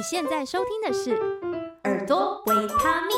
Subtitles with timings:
[0.00, 1.10] 你现在收听的是
[1.84, 3.14] 《耳朵维他命》，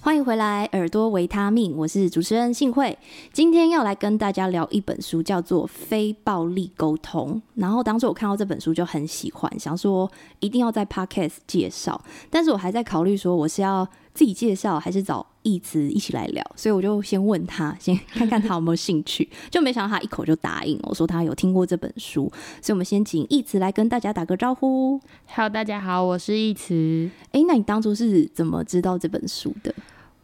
[0.00, 2.98] 欢迎回来，《耳朵维他命》，我是主持人幸慧。
[3.30, 7.34] 今天要来跟大家聊一本书，叫做《非暴力沟通》。
[7.56, 20.76] 然后当初我看到这本书就很喜欢，想说一定要在 Podcast 介绍，但是我还在考虑说我是要自己介绍还是找义词一起来聊，所以我就先问他，先看看他有没有兴趣， 就没想到他一口就答应。
[20.82, 24.98] 我说他有听过这本书，所以我们先请一慈来跟大家打个招呼。
[25.26, 27.08] Hello，大家好，我是一词。
[27.26, 29.72] 哎、欸，那你当初是怎么知道这本书的？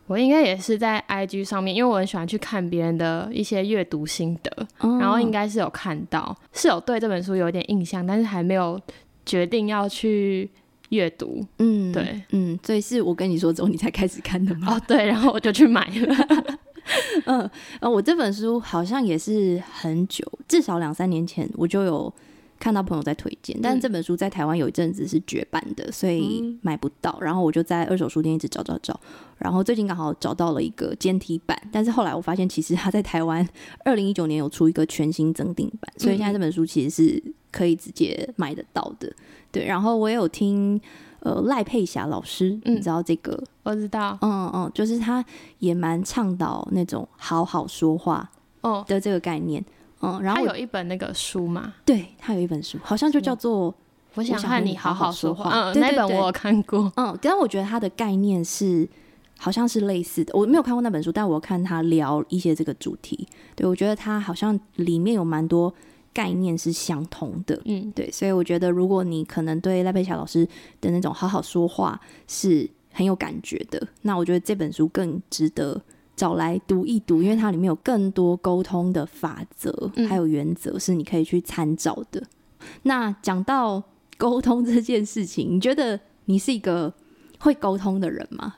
[0.06, 8.80] 我应该也是在 IG 上面，因为我很喜欢去看别人的一些阅读心得，嗯、然后应该是有看到，是有对这本书有点印象，但是还没有
[9.27, 10.51] 决定要去。
[10.91, 14.75] 阅读，嗯，对，嗯，所以是我跟你说之后，你才开始看的吗？
[14.75, 16.16] 哦，对，然后我就去买了。
[17.27, 22.13] 嗯，呃，我这本书好像也是很久，至少两三年前我就有
[22.59, 27.16] 看到朋友在推荐，但是这本书在台湾有一阵子是绝版的，所以买不到。
[27.21, 28.99] 然后我就在二手书店一直找找找，
[29.38, 33.47] 然后最近刚好找到了一个简体版，但是后来我发现其实它在台湾
[33.85, 39.12] 二零一九年有出一个全新增订版，所以现在这本书其实是可以直接买得到的。
[39.52, 40.80] 对，然后我也有听，
[41.18, 43.42] 呃，赖佩霞老师，嗯、你知道这个？
[43.65, 45.24] 我知道，嗯嗯，就是他
[45.59, 48.84] 也蛮倡导那种好好说话哦。
[48.87, 49.60] 的这个概念，
[49.98, 53.73] 哦、嗯，然后他有一本那个书嘛，对，他有一本书，好像就叫做
[54.14, 58.88] 《我想和你好好说话》，嗯，那本我有看过，嗯，但我觉得他的概念是
[59.37, 63.26] 好像是类似的，我没有看过那本书，但我看他聊一些这个主题，
[63.57, 65.75] 对，我觉得他好像里面有蛮多。
[66.12, 70.47] 概念是相同的，嗯，对，所以我觉得如果你可能对赖佩霞老师
[70.81, 75.81] 的那种好好说话是很有感觉的，那我觉得这本书更值得
[76.16, 82.21] 找来读一读，因为它里面有更多沟通的法则还有原则是你可以去参照的。
[82.21, 83.82] 嗯、那讲到
[84.19, 86.93] 沟通这件事情，你觉得你是一个
[87.38, 88.54] 会沟通的人吗？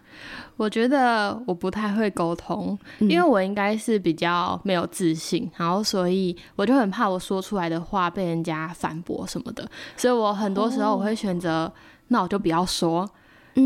[0.57, 11.73] 我觉得我不太会沟通，因为我应该是比较没有自信，然后所以我就很怕我说出来的话被人家反驳什么的，所以我很多时候我会选择，
[12.09, 13.09] 那我就不要说。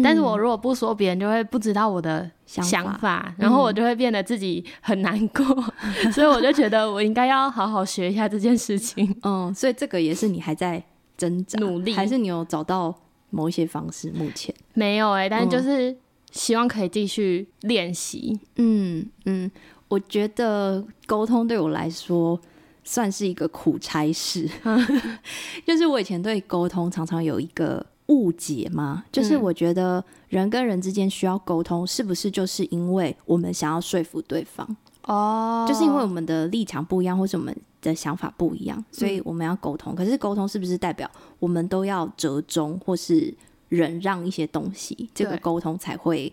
[0.03, 2.65] 但是我如果不说，别人就会不知道我的想
[2.99, 5.45] 法，然后我就会变得自己很难过，
[6.13, 9.17] 所以我就觉得我应该要好好学一下这件事情。
[9.23, 10.83] 嗯，所以这个也是你还在
[11.17, 12.93] 挣扎努力，还是你有找到
[13.31, 14.11] 某一些方式？
[14.11, 15.97] 目前没有哎、欸，但是就是。
[16.33, 18.39] 希望可以继续练习。
[18.57, 19.51] 嗯嗯，
[19.89, 22.39] 我觉得沟通对我来说
[22.85, 24.49] 算是一个苦差事。
[25.67, 34.77] 就是我以前对沟通常常有一个误解嘛，就是我觉得人跟人之间需要沟通，是不是就是因为我们想要说服对方？
[35.05, 39.95] 哦，就是因为我们的立场不一样，或是我们的想法不一样，所以我们要沟通。
[39.95, 43.33] 可是沟通是不是代表我们都要折中，或是？
[43.69, 46.33] 忍让一些东西，这个沟通才会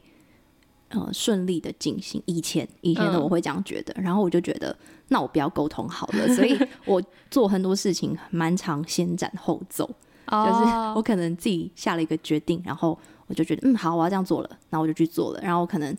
[0.89, 2.21] 呃顺利的进行。
[2.25, 4.75] 以前以前的我会这样觉得，嗯、然后我就觉得
[5.07, 7.01] 那我不要沟通好了， 所以我
[7.31, 9.89] 做很多事情蛮常先斩后奏，
[10.27, 15.97] 哦、就是我可能自己下了一个决定，然后我就觉得嗯好，我要这样做了，然后我就去做了，然后我可能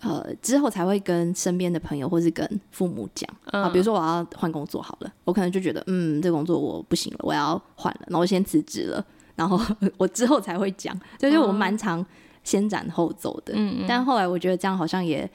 [0.00, 9.04] 呃之后才会跟身边的朋友或是跟父母讲、嗯、啊，比如说我要换工作好了，我可能就觉得嗯这个工作我不行了，我要换了，然后我先辞职了。
[9.36, 9.58] 然后
[9.96, 12.04] 我之后才会讲，就是我蛮常
[12.44, 13.54] 先斩后奏的。
[13.56, 15.28] 嗯，但后来我觉得这样好像也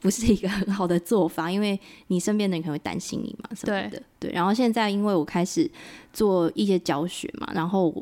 [0.00, 3.90] 不是一个很好的做法，因为你身边的人可能会担心你嘛，什么的。
[3.90, 4.32] 对，对。
[4.32, 5.70] 然后现在因为我开始
[6.12, 7.92] 做一些教学嘛，然后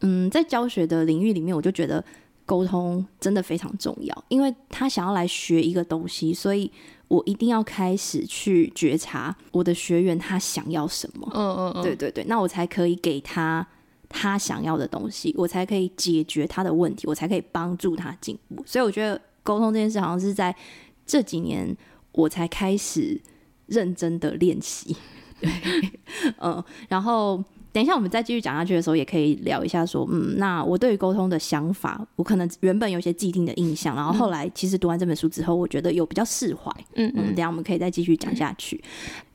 [0.00, 2.04] 嗯，在教学的领域里面，我就觉得
[2.46, 6.70] 沟通真的非常重要，因为他想要来学一个东西，所以
[7.08, 11.30] 我一定要开始去觉察我的学员他想要什么。
[11.34, 13.66] 嗯嗯嗯，对对对，那我才可以给他。
[14.08, 18.62] 他想要的东西，我才可以解决他的问题，我才可以帮助他进步。
[18.66, 20.54] 所以我觉得沟通这件事，好像是在
[21.06, 21.76] 这几年
[22.12, 23.20] 我才开始
[23.66, 24.96] 认真的练习。
[25.40, 25.50] 对，
[26.38, 27.42] 嗯，然后。
[27.78, 36.72] 等一下，我们再继续讲下去的时候，也可以聊一下说，嗯，那我对于沟通的想法，我可能原本有些既定的印象，然后后来其实读完这本书之后，我觉得有比较释怀。
[36.96, 38.82] 嗯嗯，等下我们可以再继续讲下去。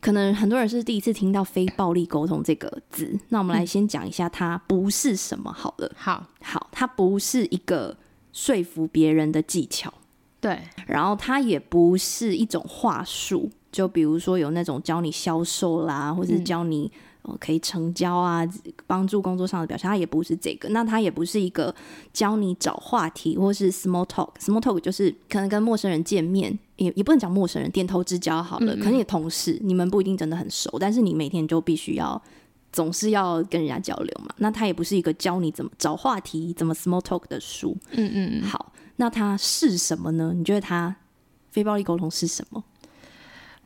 [0.01, 5.89] 可能很多人是第一次听到“非暴力沟通”这个字，那我们来先讲一下它不是什么好了。
[5.95, 7.95] 好，好，它不是一个
[8.33, 9.93] 说服别人的技巧，
[10.41, 16.91] 对，然后它也不是一种话术，就比如说有那种教你销售啦，或者是教你。
[17.23, 18.47] 哦，可以成交啊，
[18.85, 20.69] 帮助工作上的表现，它也不是这个。
[20.69, 21.73] 那它也不是一个
[22.11, 24.29] 教你找话题，或是 small talk。
[24.39, 28.75] small talk 就是可能跟陌生人见面，也也不能讲陌生人，点头之交好了。
[28.75, 32.21] 嗯嗯，可能你同事，你们不一定真的很熟，但是你每天就必须要
[32.73, 34.33] 总是要跟人家交流嘛。
[34.37, 37.77] 那它也不是一个教你怎么找话题、怎么 small talk 的书。
[37.91, 38.43] 嗯嗯嗯。
[38.43, 40.33] 好，那它是什么呢？
[40.35, 40.93] 你觉得它
[41.51, 42.61] 非暴力沟通是什么？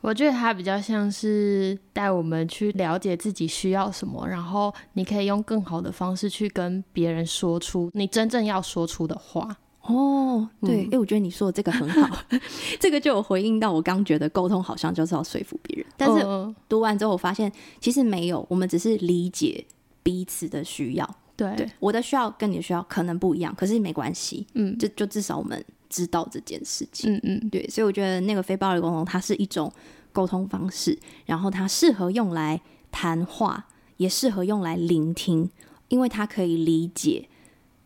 [0.00, 9.56] 我觉得它比较像是带我们去了解自己需要什么，然后你可以用更好的方式去跟别人说出你真正要说出的话。
[9.82, 12.18] 哦，对，因为、嗯、我觉得你说的这个很好，
[12.78, 16.24] 这个就有回应到我刚觉得沟通好像就是要说服别人，但是
[16.68, 17.50] 读完之后我发现
[17.80, 19.64] 其实没有，我们只是理解
[20.02, 21.16] 彼此的需要。
[21.38, 29.72] 对，对，我的需要跟你的需要可能不一样，可是没关系，嗯，就就至少我们知道这件事情，嗯嗯，对，所以我觉得那个非暴力沟通它是一种
[30.12, 33.68] 沟通方式，然后它适合用来谈话，
[33.98, 35.48] 也适合用来聆听，
[35.86, 37.28] 因为它可以理解。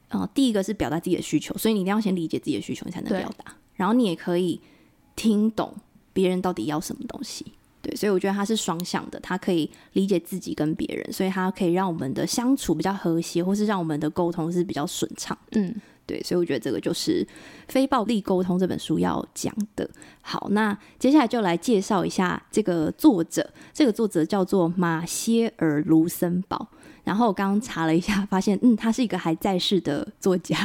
[0.09, 3.55] 呃，第一个是表达自己的需求，所以你一定要先理解自己的需求，你才能表达。
[3.77, 4.61] 然后你也可以
[5.17, 5.75] 听懂
[6.13, 7.53] 别人到底要什么东西。
[7.83, 15.37] 对，所以我觉得它是双向的，它可以理解自己跟别人，所以它可以让我们的相处比较和谐，或是让我们的沟通是比较顺畅。
[15.51, 15.75] 嗯，
[16.07, 17.25] 对，所以我觉得这个就是
[17.67, 19.91] 《非暴力沟通》这本书要讲的。
[20.21, 26.69] 好，那接下来就来介绍一下这个作者，这个作者叫做马歇尔·卢森堡。
[27.05, 30.57] 然后我刚刚查了一下，发现嗯，他是一个还在世的作家，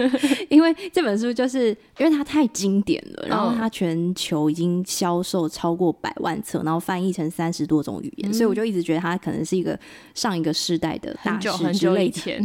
[0.50, 1.68] 因为这本书就是
[1.98, 9.78] 因为它太经典了，然后它全球已经销售超过百万册，然后翻译成三十多种语言，嗯、所以我就一直觉得他可能是一个
[10.14, 11.64] 上一个世代的大师之类的。
[11.64, 12.44] 很久以前，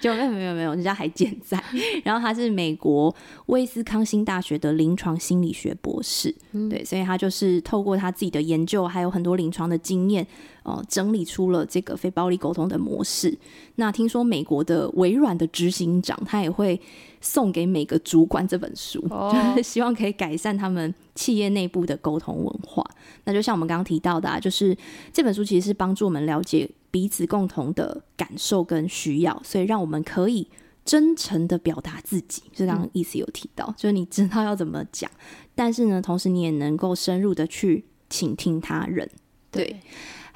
[0.00, 1.62] 就没有没有没有，人家还健在。
[2.02, 3.14] 然后他是美国
[3.46, 10.26] 威斯康星大学的临床心理学博士，嗯、对，所以他就是透过他自己的研究，还有很多临床的经验。
[10.68, 13.36] 哦，整理出了这个非暴力沟通的模式。
[13.76, 16.78] 那听说美国的微软的执行长，他也会
[17.22, 22.84] 送给每个主管这本书，哦、就是希望可以改善他们企业内部的沟通文化。
[23.24, 24.76] 那就像我们刚刚提到的，啊，就是
[25.12, 30.46] 这本书其实是帮助我们了解彼此共同的感受跟需要，所以让我们可以
[30.84, 32.42] 真诚的表达自己。
[32.52, 35.10] 就刚刚意思有提到，嗯、就是你知道要怎么讲，
[35.54, 39.08] 但是呢，同时你也能够深入的去倾听他人。
[39.50, 39.64] 对。
[39.64, 39.80] 对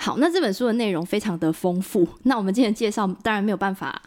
[0.03, 2.05] 好，那这本书的内容非常的丰富。
[2.25, 4.03] 那我们今天介绍当然没有办法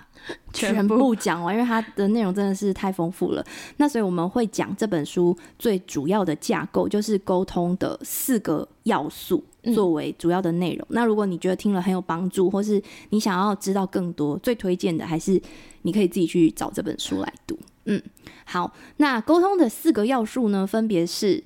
[0.51, 3.41] 全部讲完，因为它的内容真的是太丰富了。
[3.77, 9.41] 那所以我们会讲这本书最主要的架构，就是沟通的四个要素
[9.73, 10.85] 作为主要的内容。
[10.89, 15.41] 嗯、那如果你觉得听了很有帮助，或是你想要知道更多，最推荐的还是
[15.83, 17.57] 你可以自己去找这本书来读。
[17.85, 18.03] 嗯，
[18.43, 21.45] 好，那沟通的四个要素呢，分别是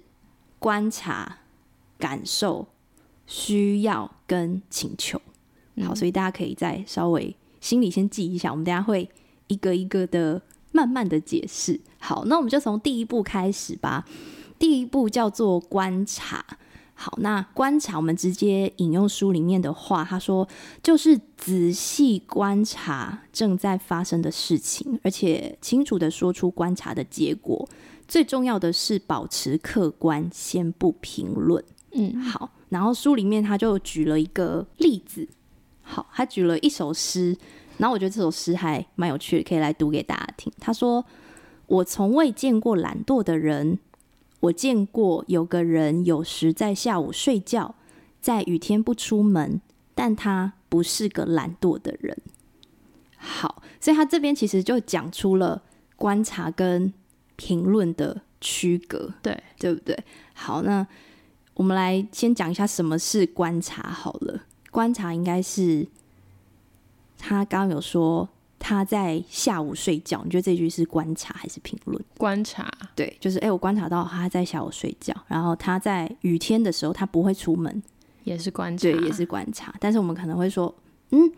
[0.57, 1.37] 观察、
[1.99, 2.67] 感受。
[3.29, 5.21] 需要跟请求，
[5.85, 9.07] 好，所以大家可以再稍微心里先记一下，我们等下会
[9.45, 10.41] 一个一个的
[10.71, 11.79] 慢慢的解释。
[11.99, 14.03] 好，那我们就从第一步开始吧。
[14.57, 16.43] 第一步叫做观察。
[16.95, 20.45] 好，那观察，我们直接引用书里面的话，他说
[20.81, 27.69] 就是仔细观察正在发生的事情，而且清楚的说出观察的结果。
[28.07, 31.63] 最重要的是保持客观，先不评论。
[31.91, 32.51] 嗯，好。
[32.69, 35.27] 然后书里面他就举了一个例子，
[35.81, 37.35] 好，他举了一首诗，
[37.77, 40.53] 然后我觉得这首诗还蛮有趣的，可以来读给大家听。
[40.59, 41.03] 他说
[41.65, 43.79] ：“我从未见过懒惰的人，
[44.41, 47.73] 我见过有个人有时在下午睡觉，
[48.21, 49.59] 在雨天不出门，
[49.95, 52.15] 但他不是个懒惰的人。”
[53.17, 55.63] 好，所以他这边其实就讲出了
[55.95, 56.93] 观察跟
[57.35, 59.97] 评论的区隔，对，对不对？
[60.35, 60.85] 好，那。
[61.59, 64.43] 我们来先讲一下什么是观察好了。
[64.71, 65.85] 观察应该是
[67.17, 72.01] 他刚刚有说他在下午睡觉，你觉得这句是观察还是评论？
[72.17, 77.83] 观察，对，就是哎、欸，我观察到他在下午睡觉，然后他在雨天的时候他不会出门，
[78.23, 79.75] 也是观察，对，也是观察。
[79.81, 80.73] 但是我们可能会说，
[81.09, 81.29] 嗯，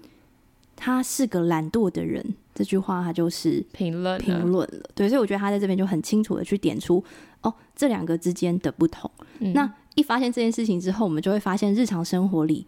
[0.76, 2.24] 他是个懒惰的人，
[2.54, 4.88] 这句话他就是评论评论了。
[4.94, 7.04] 对，所以我觉得他在这边就很清楚的去点出
[7.42, 9.10] 哦，这两个之间的不同。
[9.40, 12.66] 嗯、那一发现这件事情之后，我们就会发现日常生活里，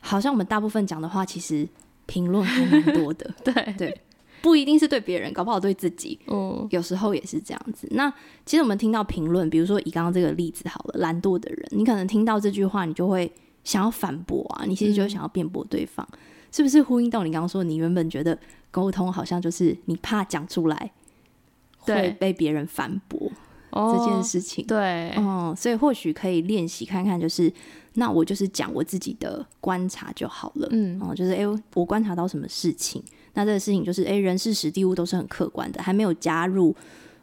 [0.00, 1.68] 好像我们大部分讲的话，其实
[2.06, 3.34] 评论还蛮多的。
[3.42, 3.74] 对。
[3.78, 4.00] 对，
[4.40, 7.88] 不一定是对别人，搞不好对自己，嗯，有时候也是这样子。
[7.90, 8.08] 那
[8.46, 13.30] 其实我们听到评论，比如说以刚刚这个例子好了，懒惰的人，你可能听到这句话，你就会
[13.64, 16.18] 想要反驳啊，你其实就想要辩驳对方，嗯、
[16.52, 18.38] 是不是呼应到你刚刚说，你原本觉得
[18.70, 20.92] 沟通好像就是你怕讲出来
[21.80, 23.32] 会被别人反驳。
[23.72, 27.52] 这件事情，哦、对，嗯，所以或许可以练习看看，就是
[27.94, 33.02] 那我就是讲我自己的观察就好了，嗯，哦、嗯，就是哎、欸，我观察到什么事情，
[33.34, 36.74] 那这个事情就是哎、欸，人事时地物都是很客观的，还没有加入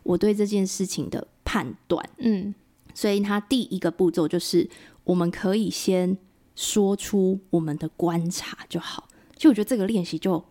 [0.03, 2.53] 我对这件事情的判断，嗯，
[2.93, 4.69] 所以他第一个步骤就是
[5.03, 6.15] 我们可以先
[6.55, 10.43] 说出我们的观察就好，其实我觉得这个练习就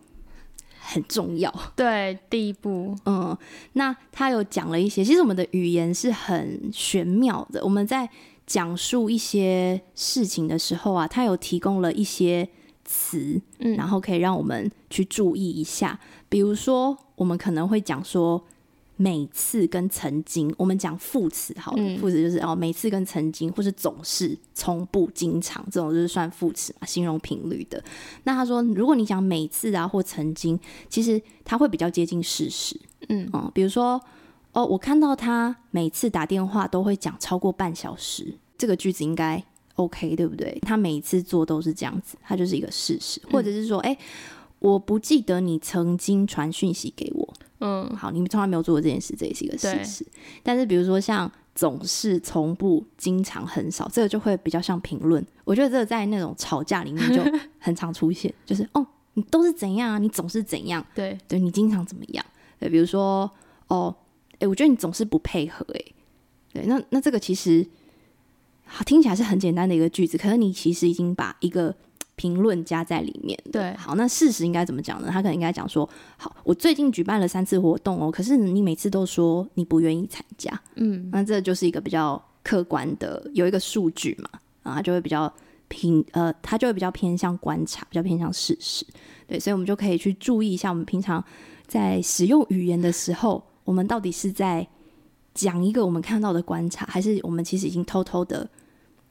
[0.85, 1.53] 很重要。
[1.75, 3.37] 对，第一步，嗯，
[3.73, 7.63] 那他有讲了一些，其实我们的语言是很玄妙的。
[7.63, 8.09] 我们在
[8.45, 12.47] 讲述一些事情的时候啊，他有提供了一些
[12.83, 15.99] 词，嗯，然后可以让我们去注意一下。
[16.29, 18.43] 比如说，我们可能会讲说。
[18.97, 27.83] 每次跟曾经，我们讲副词好了，嗯、副词就是哦，每次跟曾经，或是总是、从不、经常这种就是算副词嘛，形容频率的。
[28.23, 32.79] 那他说，如果你讲每次啊或曾经，其实他会比较接近事实。
[33.09, 34.01] 嗯哦、嗯，比如说
[34.53, 39.43] 哦，我看到他每次打电话都会讲超过半小时，这个句子应该
[39.75, 40.57] OK 对不对？
[40.61, 43.21] 他每一次做都是这样子，他就是一个事实。
[43.29, 43.99] 或者是说，哎、嗯欸，
[44.59, 47.33] 我不记得你曾经传讯息给我。
[47.65, 50.05] 嗯，好，你们从来没有做过这件事，这也是一个事实。
[50.43, 55.25] 但是比如说像总是、从不、经常、很少，这个就会比较像评论。
[55.43, 57.23] 我觉得这个在那种吵架里面就
[57.57, 59.97] 很常出现，就是哦，你都是怎样啊？
[59.97, 60.85] 你总是怎样？
[60.93, 62.23] 对，对你经常怎么样？
[62.59, 63.29] 对，比如说
[63.67, 63.95] 哦，
[64.33, 65.93] 哎、欸，我觉得你总是不配合、欸，哎，
[66.53, 67.65] 对，那那这个其实
[68.85, 71.75] 听起来是很简单的一个句子，可是你其实已经把一个。
[72.15, 75.09] 评论加在里面，对，好，那事实应该怎么讲呢？
[75.11, 84.29] 他可能应该讲说，好，我最近举办了三次活动哦，可是你每次都说你不愿意参加，嗯，那这就是一个比较客观的，有一个数据嘛，
[84.63, 85.31] 啊，就会比较
[85.67, 88.85] 偏，呃，他就会比较偏向观察，比较偏向事实，
[89.27, 91.21] 对，所以我们就可以去注意一下，我们平常
[91.67, 94.65] 在使用语言的时候，我们到底是在
[95.33, 98.49] 讲一个我们看到的观察，还是我们其实已经偷偷的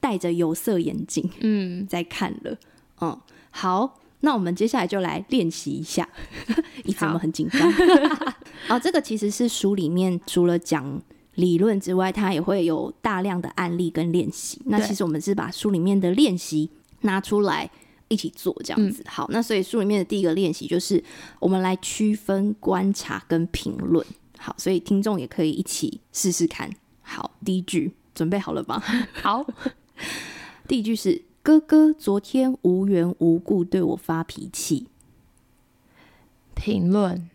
[0.01, 2.57] 戴着有色眼镜，嗯，在看了。
[3.01, 3.21] 嗯，
[3.51, 6.09] 好，那我们接下来就来练习一下。
[6.85, 7.73] 你怎么很紧张？
[8.69, 11.03] 哦，这个其实是书里面除了讲
[11.35, 14.61] 理论之外，它也会有大量的案例跟练习。
[14.67, 16.71] 那其实我们是把书里面的练习
[17.01, 17.71] 拿出来
[18.09, 19.03] 一起做，这样子。
[19.03, 21.03] 嗯、好，那所以书里面的第一个练习就是
[21.41, 24.05] 我们来区分观察跟评论。
[24.39, 26.71] 好，所以听众也可以一起试试看。
[27.03, 28.83] 好，第一句准备好了吗？
[29.23, 29.45] 好，
[30.67, 31.23] 第一句是。
[31.45, 34.87] 哥哥昨天无缘无故对我发脾气。
[36.55, 37.29] 评论，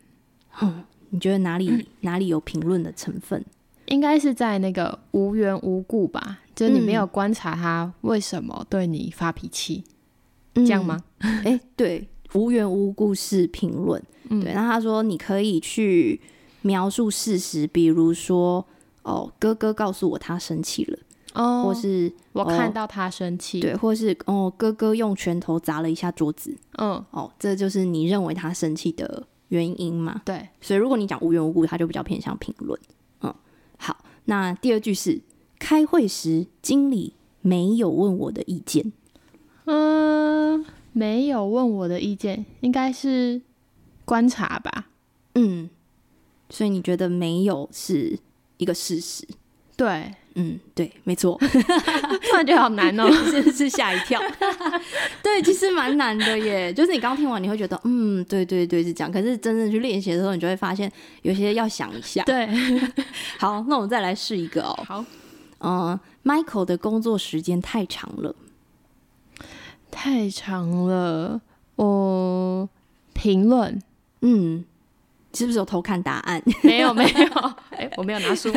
[0.50, 3.46] 哼，你觉得哪里、嗯、 哪里有评论的成分？
[3.86, 9.84] 应该是在那个无缘无故吧，就是你没有观察他为什么对你发脾气，
[10.56, 11.04] 嗯、这样吗？
[11.20, 14.04] 哎、欸，对，无缘无故是评论。
[14.30, 16.20] 嗯、对，那他说你可以去
[16.64, 18.66] 描述事实，比如说，
[19.04, 20.98] 哦，哥哥告诉我他生气了。
[21.34, 30.22] 哦，或是我看到他生气，对，或是哦，哥哥用拳头砸了一下桌子，嗯，哦，这就是你认为他生气的原因嘛？
[30.26, 32.80] 对，所以如果你讲无缘无故，他就比较偏向评论。
[33.22, 33.34] 嗯，
[33.78, 35.22] 好，那第二句是
[35.60, 38.92] 开会时经理没有问我的意见，
[39.66, 43.40] 嗯，没有问我的意见，应该是
[44.04, 44.88] 观察吧？
[45.36, 45.70] 嗯，
[46.50, 48.18] 所以你觉得没有是
[48.58, 49.28] 一个事实？
[49.78, 50.16] 对。
[50.36, 54.22] 嗯，对，没错， 突然觉得好难哦， 真的是吓一跳。
[55.24, 56.72] 对，其实蛮难的耶。
[56.76, 59.12] 就是你刚听完，你会觉得，嗯，对对对，是这样。
[59.12, 60.90] 可是真正去练习的时候，你就会发现
[61.24, 62.24] 有些要想一下。
[62.24, 62.48] 对，
[63.40, 64.80] 好，那我们再来试一个哦。
[64.88, 65.06] 好，
[65.60, 68.36] 嗯，Michael 的工作时间太长了，
[69.92, 71.42] 太长了。
[71.76, 72.70] 哦，
[73.14, 73.82] 评论，
[74.22, 74.64] 嗯。
[75.34, 76.42] 是不是有偷看答案？
[76.64, 77.26] 没有，没有，
[77.72, 78.52] 哎、欸，我没有拿书。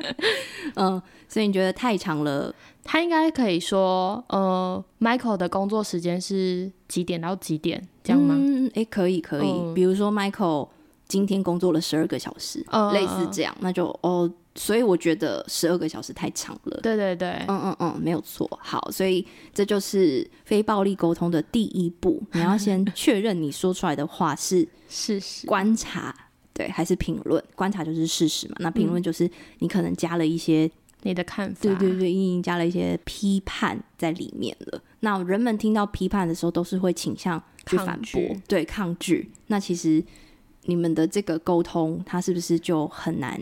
[0.76, 2.54] 嗯，所以你觉得太长了？
[2.84, 8.34] 他应该可以说，呃，Michael 的工作时间是几点到几点，这样吗？
[8.38, 9.48] 嗯，哎、欸，可以，可以。
[9.48, 10.68] 嗯、比如说，Michael
[11.06, 14.30] 今天工作了十二个小时，嗯、类似这样，那就哦。
[14.54, 16.80] 所以我觉得十二个小时太长了。
[16.82, 18.48] 对对对，嗯嗯嗯，没有错。
[18.62, 25.46] 好，所以这就是非暴力沟通的第一步， 你要先确认你说出来的话是事实。
[25.46, 26.14] 观察，
[26.52, 27.42] 对，还是评论？
[27.54, 29.30] 观察就是事实嘛，那评论就是
[29.60, 30.70] 你可能加了一些
[31.02, 34.80] 你的看法，对对对，已经加了一些批判在里面了。
[35.00, 38.22] 那人们听到批判的时候，都是会倾向去反驳。
[38.46, 39.30] 对，抗拒。
[39.46, 40.04] 那其实
[40.66, 43.40] 你们的这个沟通，它是不是就很难？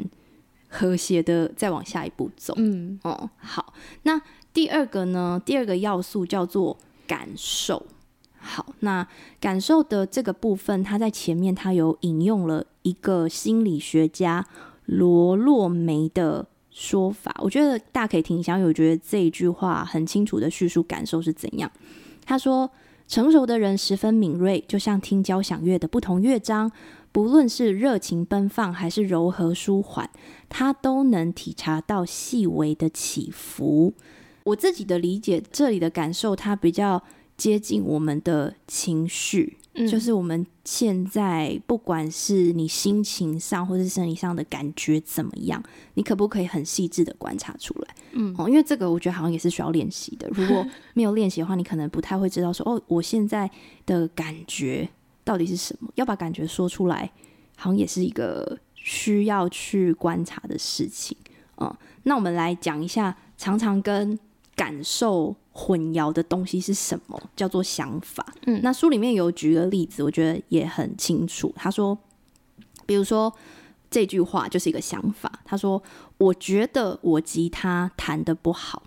[0.71, 2.55] 和谐的再往下一步走。
[2.57, 3.75] 嗯，哦，好。
[4.05, 4.23] 那
[4.55, 5.43] 第二个呢？
[5.45, 7.85] 第二个要素叫做感受。
[8.39, 9.07] 好，那
[9.39, 14.47] 感受的这个部分，它在前面它有引用了一个心理学家
[14.87, 21.71] 罗洛梅的说法，我觉得大家可以听一下，因为我觉得这一句话很清楚的叙述感受是怎样。
[22.25, 22.71] 他说
[23.07, 26.71] ：“成熟的人十分敏锐，就像听交响乐的不同乐章。”
[27.13, 30.09] 不论是热情奔放还是柔和舒缓，
[30.49, 33.93] 他都能体察到细微的起伏。
[34.45, 37.03] 我自己的理解，这里的感受，它比较
[37.37, 39.57] 接近我们的情绪。
[39.75, 45.63] 嗯，就是我们现在不管是你心情上或是生理上的感觉怎么样，
[45.95, 47.95] 你可不可以很细致的观察出来？
[48.13, 50.29] 嗯，哦，因为这个我觉得好像也是需要练习的。
[50.33, 53.49] 如果没有练习的话，你可能不太会知道说，哦，我现在
[53.87, 54.89] 的感觉
[55.25, 55.91] 到底是什么？
[55.95, 57.11] 要把感觉说出来，
[57.57, 61.17] 好像也是一个需要去观察的事情。
[61.59, 61.75] 嗯，
[62.05, 64.19] 那我们来讲一下，常常跟
[64.57, 67.21] 感受混淆的东西是什么？
[67.37, 68.27] 叫做想法。
[68.47, 71.53] 嗯，那书里面有举个例子，我觉得也很清楚。
[71.57, 71.97] 他说，
[72.87, 73.33] 比如说
[73.91, 75.31] 这句话就是一个想法。
[75.45, 75.83] 他说
[76.17, 78.83] ：“我觉得我吉他弹得不好。”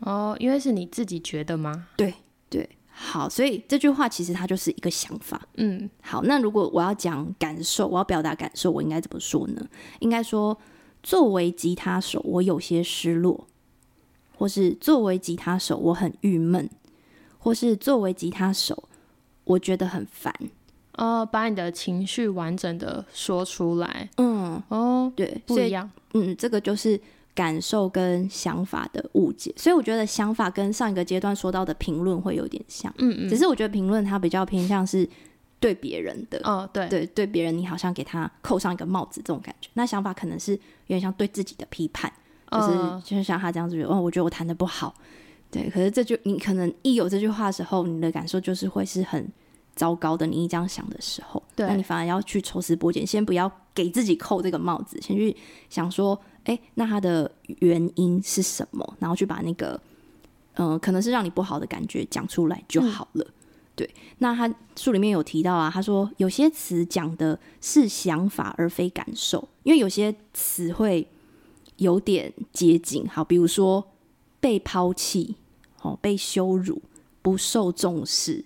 [0.00, 1.88] 哦，因为是你自己觉得吗？
[1.96, 2.14] 对对，
[3.02, 5.40] 好，所以这句话其实它就是一个想法。
[5.56, 9.66] 嗯，好，那如果我要讲感受，我要表达感受，我应该怎么说呢？
[10.00, 10.56] 应该说，
[11.02, 13.46] 作为吉他手，我有些失落。
[14.36, 16.66] 或是作为吉他手，我很郁闷；
[17.38, 18.84] 或是作为吉他手，
[19.44, 20.34] 我觉得很烦。
[20.94, 24.08] 哦，把你的情绪完整的说出来。
[24.16, 25.90] 嗯，哦，对，不一样。
[26.14, 26.98] 嗯，这个就是
[27.34, 29.52] 感受跟想法的误解。
[29.56, 32.92] 所以我觉得想法跟上一个阶段说到的评论会有点像。
[32.98, 33.28] 嗯嗯。
[33.28, 35.08] 只是我觉得评论它比较偏向是
[35.58, 36.40] 对别人的。
[36.44, 39.68] 哦，对对，对别人你好像给他扣上一个帽子这种感觉。
[39.74, 40.58] 那想法可能是有
[40.88, 42.12] 点像对自己的批判。
[42.50, 44.92] 就是就是像他这样子，哦，我觉得我弹的不好，
[45.52, 45.70] 对。
[45.70, 49.24] 可是这就你可能一有这句话的时候，你的感受就是会是很
[49.76, 50.26] 糟糕的。
[50.26, 55.36] 你一这样想的时候，对，那你反而要去抽丝剥茧，先不要给自己扣这个帽子，先去
[55.68, 56.20] 想说，
[56.50, 57.30] 哎，那它的
[57.60, 58.96] 原因是什么？
[58.98, 59.80] 然后去把那个，
[60.54, 63.24] 嗯、呃，可能是让你不好的感觉讲出来就好了。
[63.24, 63.34] 嗯、
[63.76, 63.90] 对。
[64.18, 71.06] 那他书里面有提到啊，他说有些词讲的是想法而非感受，因为有些词汇。
[71.76, 73.82] 有点接近，好，比如说
[74.38, 75.36] 被抛弃，
[75.80, 76.82] 哦，被羞辱，
[77.22, 78.44] 不受重视，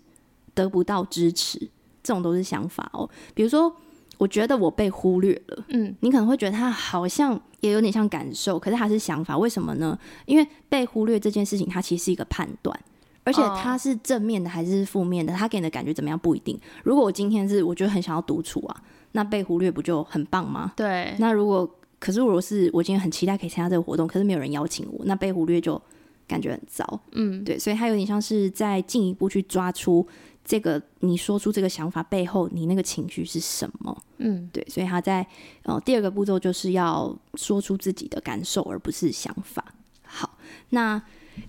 [0.55, 1.59] 得不到支持，
[2.01, 3.11] 这种都是想法哦。
[3.35, 3.75] 比如说，
[4.19, 7.35] 我觉得我被忽略了，嗯，你可能会觉得他好像
[7.67, 9.99] 也有点像感受，可是他是想法，为什么呢？
[10.27, 12.79] 因为被忽略这件事情，它其实是一个判断，
[13.25, 16.59] 而且它是正面的还是负面的，它给你的感觉怎么样不一定。
[16.83, 20.73] 如果我今天是我觉得很想要独处啊，那被忽略不就很棒吗？
[20.77, 21.69] 对，那如果。
[22.01, 25.81] 可是，如果是我今天很期待可以参加这个活动，可是没有人邀请我，那被忽略就
[26.29, 27.01] 感觉很糟。
[27.13, 30.07] 嗯，对，所以他有点像是在进一步去抓出
[30.45, 34.05] 这个你说出这个想法背后你那个情绪是什么。
[34.19, 35.27] 嗯，对，所以他在
[35.63, 39.65] 呃第二个步骤就是要说出自己的感受，而不是想法。
[40.03, 40.39] 好，
[40.71, 41.03] 那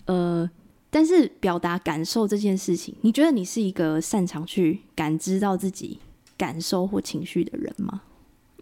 [0.05, 0.49] 呃，
[0.89, 5.99] 但是表达感受这件事情，你觉得你是一个擅长去感知到自己
[6.37, 8.01] 感受或情绪的人吗？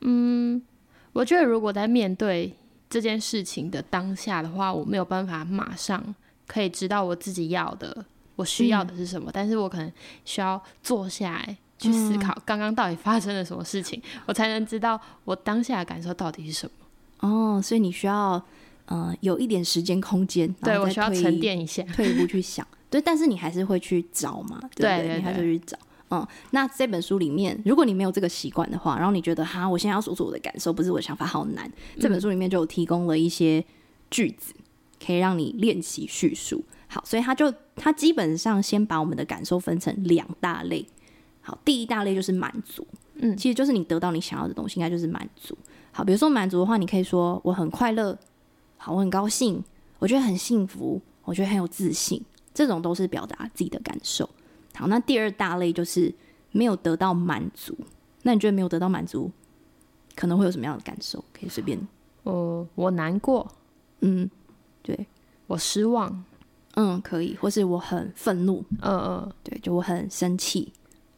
[0.01, 0.61] 嗯。
[1.13, 2.51] 我觉得，如果在面对
[2.89, 6.15] 这件事情的当下的话，我没有办法马上
[6.47, 8.03] 可以知道我自己要的、
[8.35, 9.29] 我需要的是什么。
[9.29, 9.91] 嗯、但是我可能
[10.25, 17.27] 需要坐下来去思考，刚刚到底发生了什么事情，嗯、我才能知道我当下的感受到底是什么。
[17.27, 18.41] 哦，所以你需要
[18.85, 22.67] 呃有一点时间空间，对，我需要沉淀一下， 退一步去想。
[22.89, 24.59] 对，但是你还是会去找嘛？
[24.75, 24.97] 对不对？
[24.97, 25.77] 对对对，你还是会去找。
[26.11, 31.71] 嗯，那这本书里面，如果你没有这个习惯的话，然后你觉得哈，我现在要说出我的感受，不是我的想法，好难。
[31.99, 33.65] 这本书里面就有提供了一些
[34.11, 34.53] 句子，
[35.03, 36.63] 可以让你练习叙述。
[36.87, 40.85] 好，所以他就他基本上先把我们的感受分成两大类。
[41.41, 45.57] 好，第一大类就是满足，嗯，其实就是你得到你想要的东西，应该就是满足。
[45.91, 48.17] 好，比如说满足的话，你可以说我很快乐，
[48.77, 49.61] 好，我很高兴，
[49.99, 54.29] 我觉得很幸福，我觉得很有自信，这种都是表达自己的感受。
[54.75, 56.13] 好，那第二大类就是
[56.51, 57.75] 没有得到满足。
[58.21, 59.29] 那你觉得没有得到满足，
[60.15, 61.23] 可能会有什么样的感受？
[61.33, 61.77] 可以随便。
[62.23, 63.45] 呃，我难过。
[63.99, 64.29] 嗯，
[64.83, 65.07] 对，
[65.47, 66.23] 我失望。
[66.75, 68.63] 嗯，可以，或是我很愤怒。
[68.81, 70.71] 嗯嗯，对，就我很生气。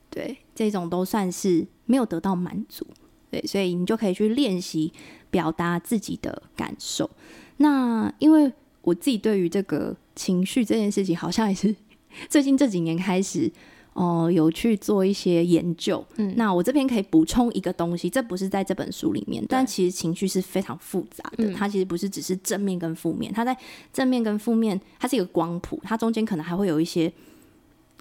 [0.10, 2.86] 对，这种都算是没有得到满足。
[3.32, 4.94] 对，所以你就可以去练习
[5.30, 7.10] 表达自己的感受。
[7.58, 8.52] 那因为
[8.82, 11.76] 我自己对于这个情绪这件事情，好像也是。
[12.30, 13.52] 最近这几年开始，哦、
[13.96, 16.06] 呃，有去做一些研究。
[16.18, 21.52] 嗯，那我这边可以补充一个东西，这不是在这本书里面，但其实情绪是非常复杂的。
[21.54, 23.58] 它其实不是只是正面跟负面，它在
[23.92, 27.12] 正面跟负面，它是一个光谱，它中间可能还会有一些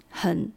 [0.09, 0.51] 很。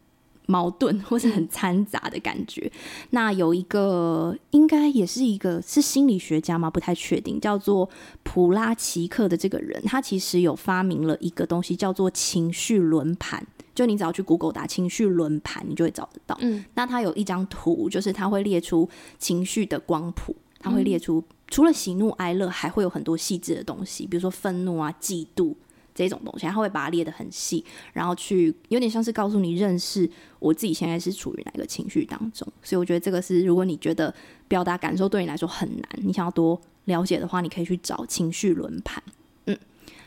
[0.49, 2.61] 矛盾或是很掺杂的感觉。
[2.73, 2.79] 嗯、
[3.11, 6.67] 那有一个，应该也是一个是心理学家吗？
[6.71, 7.39] 不太确定。
[7.39, 7.87] 叫做
[8.23, 13.45] 普拉奇克的这个人，他其实有发明了一个东西，叫做情绪轮盘。
[13.79, 16.37] 就你只要去 Google 打情绪轮盘，你就会找得到。
[16.41, 25.55] 嗯，那它有一张图，就是它会列出情绪的光谱，它会列出除了喜怒哀乐，还会有很多细致的东西，比如说愤怒啊、嫉妒。
[25.95, 32.47] 这种东西，它会把它列得很细，然后去有点像是告诉你认识我自己现在是处于哪个情绪当中。
[32.63, 34.13] 所以我觉得这个是，如果你觉得
[34.47, 39.03] 表达感受对你来说很难，你想要多了解的话，你可以去找情绪轮盘。
[39.47, 39.59] 嗯，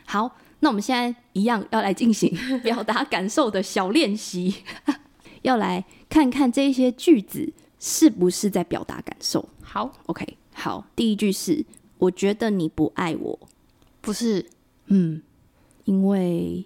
[0.07, 4.55] 好，那我们现在一样要来进行 表达感受的小练习，
[5.43, 9.49] 要来看看这些句子是不是在表达感受。
[9.61, 11.65] 好，OK，好，第一句是
[11.99, 13.39] 我觉得你不爱我，
[14.01, 14.47] 不是，
[14.87, 15.21] 嗯。
[15.85, 16.65] 因为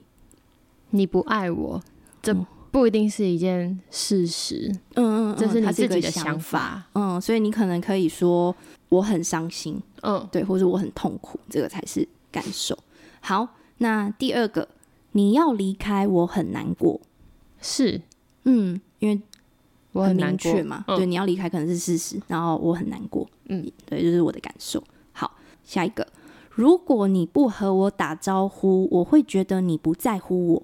[0.90, 1.82] 你不爱我，
[2.22, 2.34] 这
[2.70, 4.70] 不一定是一件事实。
[4.92, 6.32] 嗯嗯，这是你自己的想法。
[6.32, 6.86] 想法。
[6.92, 8.54] 嗯，所以你可能可以说
[8.90, 9.82] 我很伤心。
[10.02, 12.78] 嗯，对，或者我很痛苦，这个才是感受。
[13.20, 13.48] 好，
[13.78, 14.68] 那第二个，
[15.12, 17.00] 你要离开，我很难过。
[17.60, 18.00] 是，
[18.44, 19.20] 嗯，因为
[19.92, 20.84] 我很明确嘛。
[20.88, 23.28] 嗯、对，你要离开可能是事实，然后我很难过。
[23.48, 24.82] 嗯，对，就是我的感受。
[25.12, 26.06] 好，下一个。
[26.50, 30.62] 如果你不和我打招呼，我会觉得你不在乎我。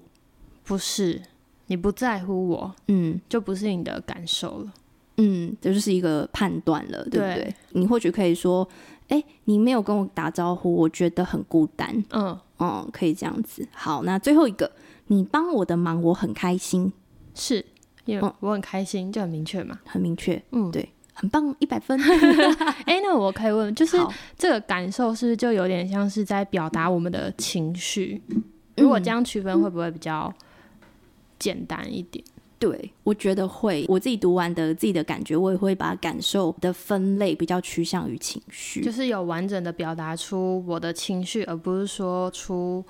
[0.63, 1.21] 不是，
[1.67, 4.73] 你不在乎我，嗯，就不是你的感受了。
[5.17, 7.35] 嗯，这就是一个判断了，对不对？
[7.35, 8.67] 对，你或许可以说
[9.07, 13.67] ：“哎，你没有跟我打招呼，我觉得很孤单。”嗯嗯，可以这样子。
[13.73, 14.71] 好，那最后一个，
[15.07, 16.91] 你帮我的忙，我很开心。
[17.35, 17.65] 是，
[18.05, 20.41] 因为我很开心，就很明确嘛，很明确。
[20.51, 20.89] 嗯，对。
[21.15, 21.95] 很棒，一百分。
[22.85, 23.95] 哎、欸，那我可以问，就是
[24.35, 28.19] 这个感受是不是就有点像是在表达我们的情绪？
[28.29, 28.43] 嗯、
[28.77, 30.33] 如果这样区分，会不会比较
[31.37, 32.25] 简单一点？
[32.63, 33.85] 对，我觉得会。
[33.89, 42.83] 我自己读完的自己的感觉，我也会把感受的分类比较趋向于情绪，就是有完整的表达出我的情绪，而不是说出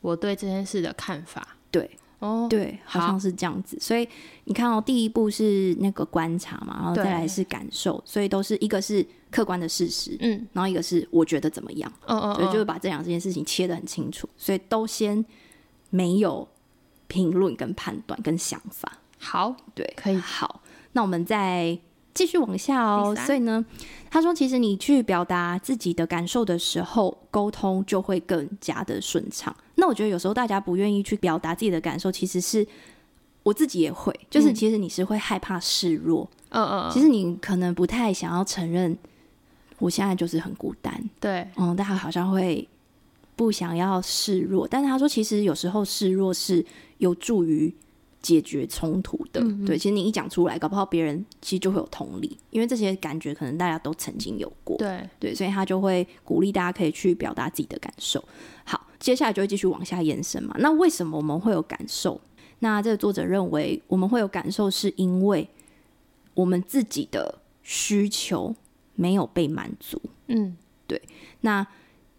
[0.00, 1.56] 我对这件事的看法。
[1.72, 1.90] 对。
[2.20, 3.78] 哦，对，好像是这样子。
[3.80, 4.06] 所以
[4.44, 15.24] 你看哦，第一步是那个观察嘛，然后再来是感受，所以都是一个是客观的事实，嗯，然后一个是我觉得怎么样，嗯嗯，所以就是把这两件事情切得很清楚，所以都先
[15.88, 16.46] 没有
[17.06, 18.98] 评论跟判断跟想法。
[19.20, 20.16] 好，对，可以。
[20.16, 21.78] 好，那我们再
[22.14, 23.14] 继续往下哦。
[23.26, 23.64] 所以呢，
[24.10, 29.54] 他说，其实你去表达自己的感受的时候，沟通就会更加的顺畅。
[29.76, 32.66] 那我觉得有时候大家不愿意去表达自己的感受，其实是
[33.42, 38.96] 我自己也会，就是其实你是会害怕示弱，嗯嗯，其实你可能不太想要承认，
[39.78, 42.66] 我现在就是很孤单，对，嗯，但他好像会
[43.36, 46.64] 不想要示弱，但是他说其实有时候示弱是
[46.98, 47.74] 有助于
[48.22, 58.22] 解决冲突的，对，其实你一讲出来，搞不好别人其实就会有同理，因为这些感觉可能大家都曾经有过，对对，所以他就会鼓励大家可以去表达自己的感受，
[58.64, 58.86] 好。
[59.00, 60.54] 接下来就会继续往下延伸嘛。
[60.58, 62.20] 那为什么我们会有感受？
[62.58, 65.48] 那这个作者认为我们会有感受，是因为
[66.34, 68.54] 我们自己的需求
[68.96, 69.98] 没有被满足。
[70.26, 70.54] 嗯，
[70.86, 71.00] 对。
[71.40, 71.66] 那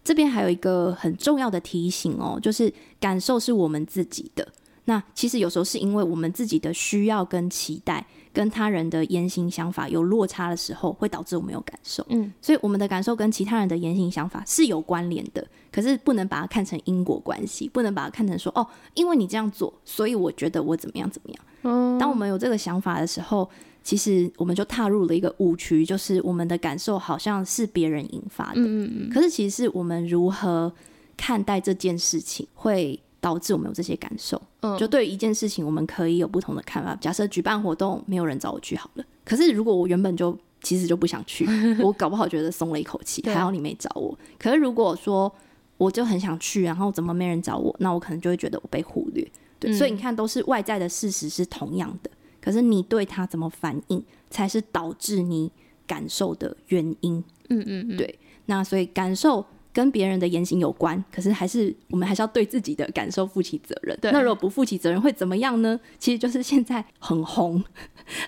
[0.02, 4.48] 这边还有一个很重要的提醒哦，就是感受是我们自己的。
[4.84, 12.04] 那其实有时候是因为我们自己的需要跟期待，跟他人的言行想法有落差的时候，会导致我们有感受。
[12.08, 21.44] 嗯，所以我们的感受跟其他人的言行想法是有关联的，可是不能把它看成因果关系，不能把它看成说哦，因为你这样做，所以我觉得我怎么样怎么样。
[21.62, 23.48] 嗯，当我们有这个想法的时候，
[23.84, 28.60] 其实我们就踏入了一个误区，就是我们的感受好像是别人引发的。
[28.60, 29.10] 嗯嗯嗯。
[29.10, 30.72] 可是其实是我们如何
[31.16, 32.98] 看待这件事情会。
[33.22, 36.92] 导致我们有这些感受，嗯，就对于一件事情，我们可以有不同的看法。
[36.96, 39.04] 假设举办活动，没有人找我去好了。
[39.24, 41.46] 可是如果我原本就其实就不想去，
[41.80, 44.18] 我搞不好觉得松了一口气，还好你没找我。
[44.40, 45.32] 可是如果说
[45.78, 49.24] 我就很想去，然后怎么没人找我，那我可能就会觉得我被忽略。
[49.60, 55.48] 对，嗯，所以你看，都是外在的事实是同样的，可是你对他怎么反应，才是导致你
[55.86, 57.22] 感受的原因。
[57.50, 58.18] 嗯嗯嗯，对。
[58.46, 59.46] 那所以感受。
[59.72, 63.96] 跟别人的言行有关，可是还是我们还是要对自己的感受负起责任。
[64.00, 65.78] 对，那如果不负起责任会怎么样呢？
[65.98, 67.62] 其实就是现在很红、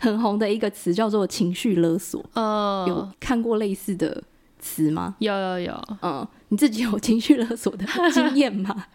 [0.01, 2.25] 很红的一个词叫做情绪勒索。
[2.33, 4.23] 呃，有看过类似的
[4.59, 5.17] 词吗？
[5.19, 5.85] 有有有。
[6.01, 8.87] 嗯，你自己有情绪勒索的经 验吗？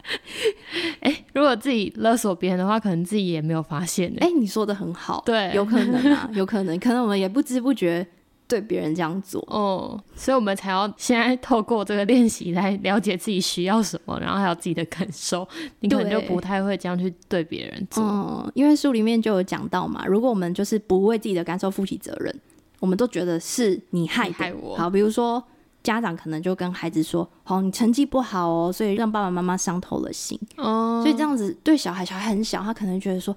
[1.02, 4.12] 哎、欸，如果自己勒索别人的话，可能自己也没有发现。
[4.20, 8.08] 哎、欸，你说的很好，对，有可能啊，有可能，可能我们也不知不觉。
[8.50, 15.48] 对别人这样做，哦，所以我们才要现在透过这个练习来了解自己需要什么，然后还有自己的感受。
[15.82, 18.04] 你可能就不太会这样去对别人做。
[18.04, 22.36] 嗯，因为书里面就有讲到嘛，如果我们就是不为自己的感受负起责任，
[22.80, 24.76] 我们都觉得是你害，你害我。
[24.76, 25.44] 好，比如说
[25.84, 33.32] 家长可能就跟孩子说：“哦，你成绩不好哦，所以让爸爸妈妈伤透了心。”哦，所以这样子对小孩，小孩很小，他可能觉得说：“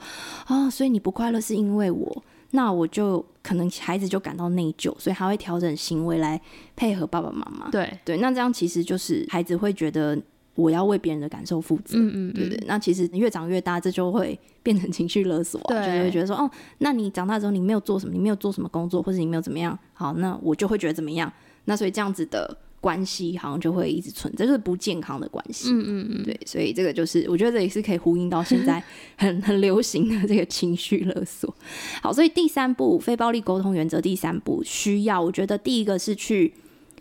[0.48, 6.40] 啊、哦，所以你不快乐是因为我。”那我就可能孩子就感到内疚，所以他会调整行为来
[6.76, 7.70] 配合爸爸妈妈。
[7.70, 10.16] 对对，那这样其实就是孩子会觉得
[10.54, 11.98] 我要为别人的感受负责。
[11.98, 12.64] 嗯嗯，嗯，对对。
[12.66, 21.32] 那其实越长越大，这就会变成情绪勒索，就会觉得说，哦，那你长大之后你没有做什么，你没有做什么工作，或者你没有怎么样，好，那我就会觉得怎么样。
[21.64, 22.56] 那所以这样子的。
[22.82, 25.70] 关系好像就会一直存在，就是不健康的关系。
[25.70, 28.82] 嗯嗯嗯，对，所以这个就是我觉得这也是可以呼应到现在
[29.16, 31.54] 很很流行的这个情绪勒索。
[32.02, 36.52] 好，所以第三步非暴力沟通原则，第三步需要，我觉得第一个是去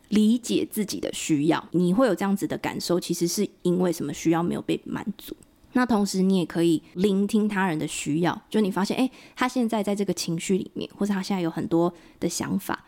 [0.10, 1.68] 理解自己的需要。
[1.72, 5.36] 你会有这样子的感受，其实是因为什么需要没有被满足。
[5.74, 12.86] 那同时你也可以聆听他人的需要，就你发现，哎，他现在在这个情绪里面，或者他现在有很多的想法，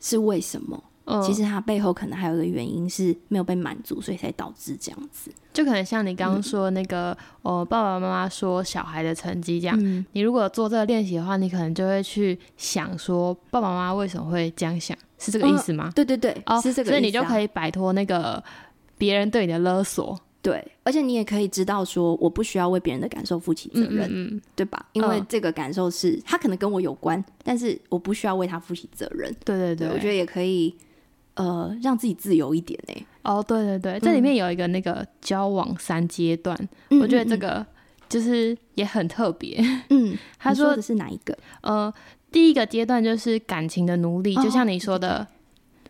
[0.00, 0.82] 是为什么？
[1.24, 5.30] 其实它背后可能还有一个原因是没有被满足，所以才导致这样子。
[5.52, 7.10] 就可能像你刚刚说那个，
[7.42, 15.88] 哦、嗯，爸爸妈妈说小孩的成绩这样，嗯、你如果做这个练习的话，你可能就会去想说，爸爸妈妈为什么会这样想，是这个意思吗？
[15.88, 16.92] 哦、对对对，哦，是这个意思、啊。
[16.92, 18.42] 所以你就可以摆脱那个
[18.96, 20.18] 别人对你的勒索。
[20.40, 24.86] 对，而且你也可以知道说，我不需要为别人的感受负起责任，嗯嗯，对吧？
[24.92, 29.30] 因为这个感受是他可能跟我有关，但是我不需要为他负起责任。
[29.44, 30.74] 对对对，对，我觉得也可以。
[31.34, 33.06] 呃，让自己自由一点呢、欸？
[33.22, 36.56] 哦，对对对，这里面有一个那个交往三阶段，
[36.90, 37.64] 嗯、我觉得这个
[38.08, 39.64] 就是也很特别。
[39.90, 41.36] 嗯，他说，的是哪一个？
[41.62, 41.92] 呃，
[42.30, 45.26] 第一个阶段就是感情的奴隶，哦、就像你说的，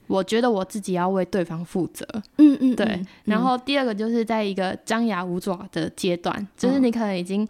[0.07, 2.07] 我觉得我自己要为对方负责。
[2.39, 2.87] 嗯嗯，对。
[2.87, 7.49] 嗯、然后第二个就是在一个张牙舞爪的阶段，嗯、就是你可能已经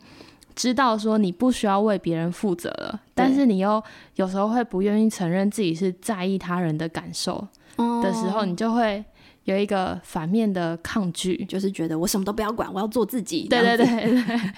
[0.55, 3.83] 知道说你不需要为别人负责了，但是你又
[4.15, 7.49] 有时候会不愿意承认自己是在意他人的感受。
[7.77, 9.05] 的时候，你就会
[9.45, 13.49] 有一个反面的抗拒，就是觉得我什么都不要管，我要做自己。
[13.49, 13.87] 对对对
[14.23, 14.53] 对。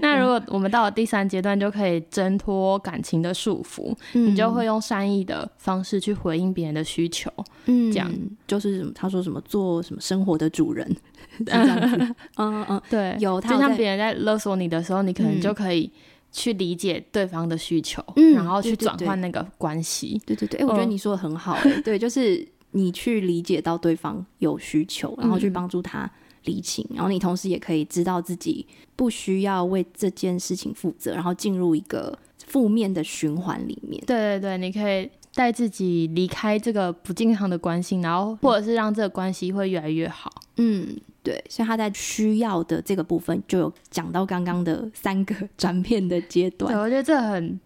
[0.00, 7.28] 那如果我们到了第三阶段，就可以挣脱感情的束缚，嗯、你就会用善意的方式去回应别人的需求。
[7.66, 8.08] 嗯，这样
[8.46, 10.88] 就是他说什么做什么生活的主人，
[11.44, 12.14] 这样子。
[12.38, 15.90] 嗯嗯，对，有他就像别人在勒索你的时候，你可能就可以
[16.30, 20.22] 去理解对方的需求，嗯、然后去转换那个关系。
[20.24, 21.80] 对对对，哎、欸，我觉得你说的很好、欸。
[21.80, 22.46] 对，就是。
[22.72, 26.10] 你去理解到对方有需求，然后去帮助他
[26.44, 34.02] 理清，嗯、然后你同时也可以知道自己不需要为这件事情负责，然后进入一个负面的循环里面。
[34.06, 40.30] 对对对，你可以带自己离开这个不健康的关系，然后或者是让这个关系会越来越好。
[40.56, 46.72] 嗯，对，所以他在需要的这个部分就有讲到刚刚的三个 转变的阶段。
[46.72, 47.58] 对，我觉得这很。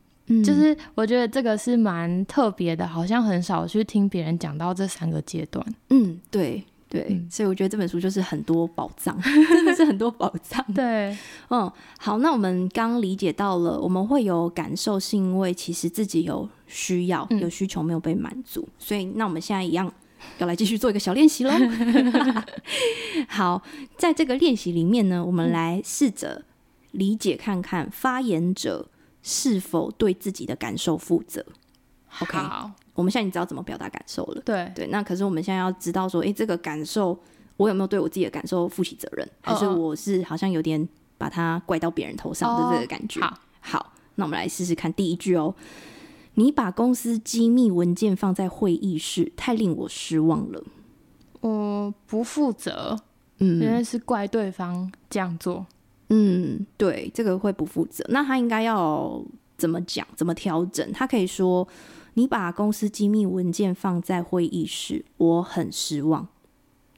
[0.43, 5.65] 就是我觉得这个是蛮特别的，好像很少去听别人讲到这三个阶段。
[5.91, 10.65] 嗯，对对，嗯、所以我觉得这本书就是很多宝藏， 真的是很多宝藏。
[10.73, 11.17] 对，
[11.49, 19.93] 嗯，好，那我们刚理解到了，我们会有感受，是因为其实自己有需要、有需求没有被满足，嗯、所以那我们现在一样
[20.39, 21.53] 要来继续做一个小练习喽。
[23.27, 23.63] 好，
[23.99, 26.45] 在这个练习里面呢，我们来试着
[26.93, 28.89] 理解看看发言者。
[29.23, 31.45] 是否对自己的感受负责
[32.21, 34.43] ？OK，好，我们现在已经知道怎么表达感受了。
[34.45, 37.19] 对对，那可是我们现在要知道说，哎、欸，这个感受
[37.57, 39.29] 我有没有对我自己的感受负起责任？
[39.41, 43.21] 还是我是好像有点把它怪到别人头上的这个感觉？
[43.21, 43.25] 哦、
[43.61, 45.55] 好，好，那我们来试试看第一句哦。
[46.35, 50.65] 你把公司机密文件放在会议室，太令我失望了。
[51.41, 52.99] 我不负责，
[53.39, 55.67] 嗯，原来是怪对方这样做。
[56.15, 58.05] 嗯，对，这个会不负责。
[58.11, 59.25] 那他应该要
[59.57, 60.07] 怎么讲？
[60.15, 60.93] 怎么调整？
[60.93, 61.67] 他可以说
[62.15, 66.29] ：“你把公司机密文件放在会议室，我很失望，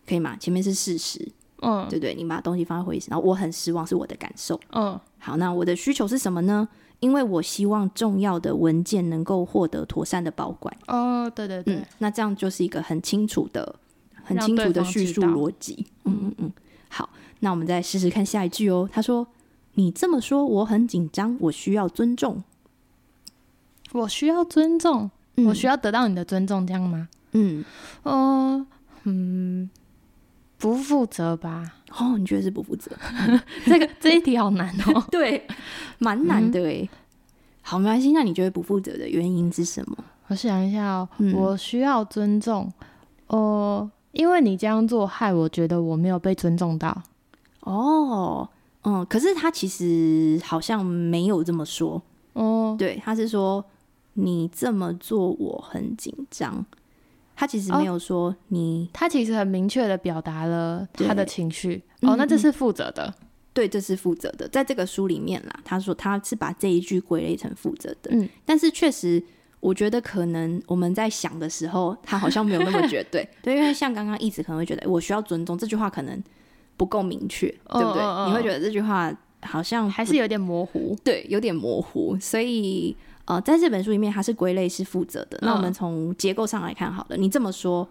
[0.05, 1.31] 可以吗？”前面是事实，
[1.63, 4.99] 嗯，对对，你把东西放在会议室，然后我很失望，是我的感受，嗯。
[5.19, 6.69] 好，那我的需求是什么呢？
[6.99, 10.77] 因为我希望重要的文件能够获得妥善的保管。
[10.89, 13.77] 哦，对对对，嗯，那这样就是一个很清楚的、
[14.25, 15.87] 很清楚的叙述逻辑。
[16.05, 16.53] 嗯嗯嗯，
[16.89, 17.09] 好。
[17.41, 18.89] 那我们再试试看下一句哦。
[18.93, 19.27] 他说
[19.75, 22.43] ：“你这么说，我很紧张，我需要尊重。
[23.93, 27.09] 我需要尊重，嗯、我需要得到你的尊重，这样吗？
[27.33, 27.65] 嗯，
[28.03, 28.67] 哦，
[29.05, 29.71] 嗯，
[30.59, 31.75] 不负责吧？
[31.99, 32.91] 哦，你觉得是不负责？
[33.67, 35.05] 这个这一题好难哦。
[35.13, 35.47] 对，
[35.99, 36.89] 蛮难的诶。
[36.93, 36.99] 嗯、
[37.63, 38.13] 好，没关系。
[38.13, 39.97] 那你觉得不负责的原因是什么？
[40.29, 41.09] 我想一下哦。
[41.19, 42.73] 嗯、我需要尊重。
[43.29, 47.03] 哦、呃，因为你这样做，害我觉得我没有被尊重到。”
[47.65, 48.49] 哦，
[48.85, 52.01] 嗯，可是他其实好像没有这么说。
[52.35, 53.65] 哦，对，他是说
[54.15, 56.65] 你这么做我很紧张。
[57.37, 61.83] 他其实没有说你，他其实很明确的表达了他的情绪。
[62.03, 63.13] 哦，那这是负责的。
[63.53, 64.47] 对，这是负责的。
[64.49, 68.11] 在这个书里面啦，他说他是把这一句归类成负责的。
[68.13, 69.23] 嗯，但是确实，
[69.59, 73.29] 我觉得可能我们在想的时候，他好像没有那么绝对。
[73.43, 76.23] 对，因为像刚刚一直可能会觉得，我需要尊重这句话可能。
[76.77, 78.03] 不够明确，对不对？
[78.27, 82.17] 你会觉得这句话好像还是有点模糊，对，有点模糊。
[82.21, 85.39] 所以呃，在这本书里面，它是归类是负责的。
[85.43, 87.89] 那我们从结构上来看好了，你这么说。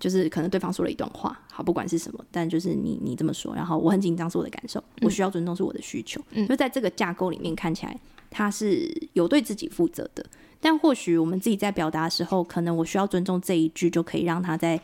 [0.00, 7.96] 就是可能对方说了一段话，好，不管是什么，但就是你你这么说，然后我很紧张是我的感受，我需要尊重是我的需求，嗯，就在这个架构里面看起来
[8.28, 10.26] 他是有对自己负责的，
[10.60, 14.80] 但或许我们自己在表达的时候，可能我需要尊重这一句就可以让他再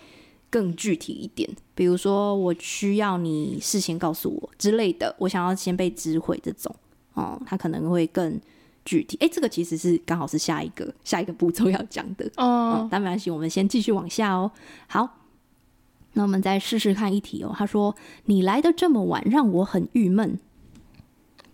[0.50, 6.74] 更具体一点，比如说我需要你事先告诉我之类的，我想要先被知会这种，
[7.14, 8.40] 哦，他可能会更。
[8.84, 12.88] 具体哎，这个其实是刚好是下一个下一个步骤要讲的哦、嗯。
[12.90, 14.50] 但没关系，我们先继续往下哦。
[14.87, 15.06] 好，
[16.14, 17.54] 那我们再试试看一题哦。
[17.54, 20.38] 他说：“你来的这么晚，让我很郁闷。”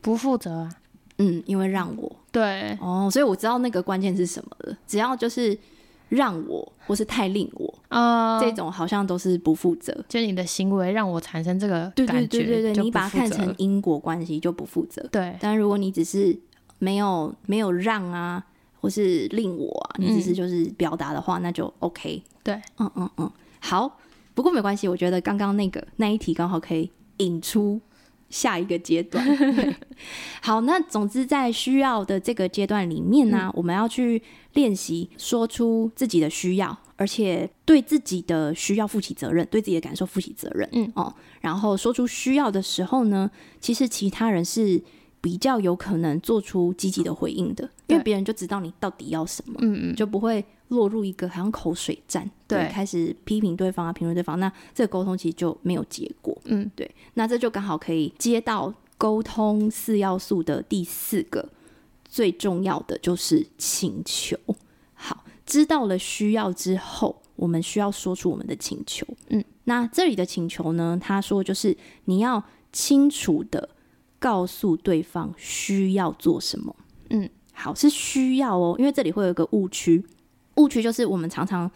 [0.00, 0.76] 不负责啊？
[1.18, 4.78] 嗯，因为让我对哦，所以我知道那个关键是什么了。
[4.86, 5.58] 只要就是
[6.14, 9.92] 让我或是太令我啊、呃，这种好像都是不负责。
[10.08, 15.06] 就你的行为让我产生这个感觉，对对对对对，你把它看成因果关系就不负责。
[15.10, 16.38] 对，但如果你只是。
[16.80, 18.44] 没有没有让啊，
[18.78, 22.20] 或是令我啊，你只是就是表达的话，嗯，那就 OK。
[22.42, 23.98] 对，嗯嗯嗯，好。
[24.34, 27.80] 不过没关系，我觉得刚刚那个那一题刚好可以引出
[28.34, 29.24] 下一个阶段。
[30.42, 34.20] 好，那总之在需要的这个阶段里面呢，啊嗯，我们要去
[34.54, 40.68] 练习说出自己的需要，而且对自己的需要负起责任，对自己的感受负起责任。
[40.72, 44.82] 嗯哦，然后说出需要的时候呢，其实其他人是。
[45.24, 61.48] 比较有可能做出积极的回应的，因为别人就知道你到底要什么，嗯嗯，就不会落入一个好像口水战，对，对开始批评对方啊，评论对方，那这个沟通其实就没有结果，嗯，对，那这就刚好可以接到沟通四要素的第四个，
[62.06, 64.36] 最重要的就是请求。
[64.92, 73.70] 好，知道了需要之后，我们需要说出我们的请求，嗯，那这里的请求呢，他说就是你要清楚的。
[74.24, 76.74] 告诉对方需要做什么，
[77.10, 80.02] 嗯，好，是需要哦，因为这里会有一个误区，
[80.54, 81.70] 误区就是我们常常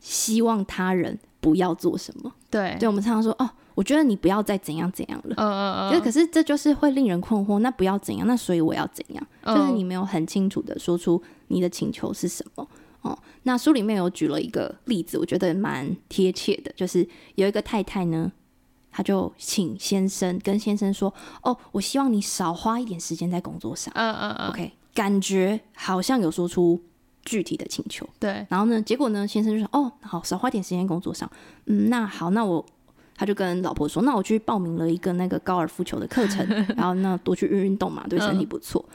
[0.00, 9.26] 希望他人不要做什么，对，对，我们常常说哦，我觉得你不要再怎样怎样了，嗯嗯嗯，可是这就是会令人困惑，那不要怎样，那所以我要怎样？
[9.42, 12.66] 嗯，就是你没有很清楚的说出你的请求是什么。
[13.02, 13.18] 哦。
[13.42, 18.32] 那书里面有举了一个例子，我觉得蛮贴切的，就是有一个太太呢。
[18.96, 24.48] 他就请先生跟先生说：“哦，我希望你少花一点时间在工作上。”嗯嗯嗯。
[24.50, 26.80] OK，感觉好像有说出
[27.24, 28.08] 具体的请求。
[28.20, 28.46] 对。
[28.48, 31.28] 然后呢，结果呢，先生就说：“哦，好，少花点时间工作上。
[31.66, 32.64] 嗯，那好，那我
[33.16, 38.94] 他就跟老婆说：那我去报名了一个那个高尔夫球的课程， 然后那多去运运动嘛，对身体不错。”嗯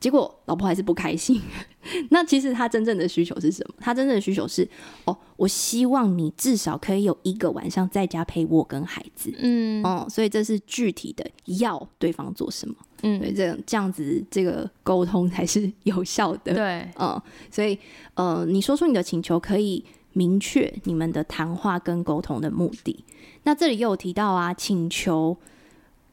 [0.00, 1.40] 结果老婆还是不开心。
[2.10, 3.74] 那其实他真正的需求是什么？
[3.80, 4.68] 他真正的需求是：
[5.04, 9.32] 哦，我希望你至少可以有一个晚上在家陪我跟孩子。
[9.38, 11.24] 嗯，哦，所以这是具体的
[11.58, 12.74] 要对方做什么。
[13.02, 16.54] 嗯，所以这样这样子，这个沟通才是有效的。
[16.54, 17.78] 对，嗯， 所以
[18.14, 23.04] 呃，你说出你的请求，可以明确你们的谈话跟沟通的目的。
[23.44, 25.36] 那这里又有提到啊，请求。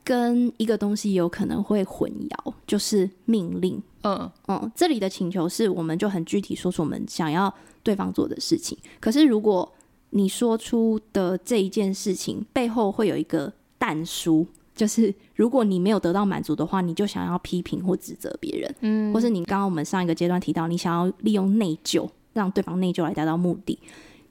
[0.05, 3.81] 跟一个东西有可能会混淆，就是命令。
[4.03, 8.77] 嗯嗯，这里的请求是我们就很具体说出我们想要对方做的事情。
[8.99, 9.69] 可是如果
[10.11, 18.75] 你说出的这一件事情背后会有一个但书，就是如果你没有得到满足的话，你就想要批评或指责别人。
[18.81, 23.79] 嗯，或是你刚刚我们上一个阶段提到，你想要利用内疚让对方内疚来达到目的，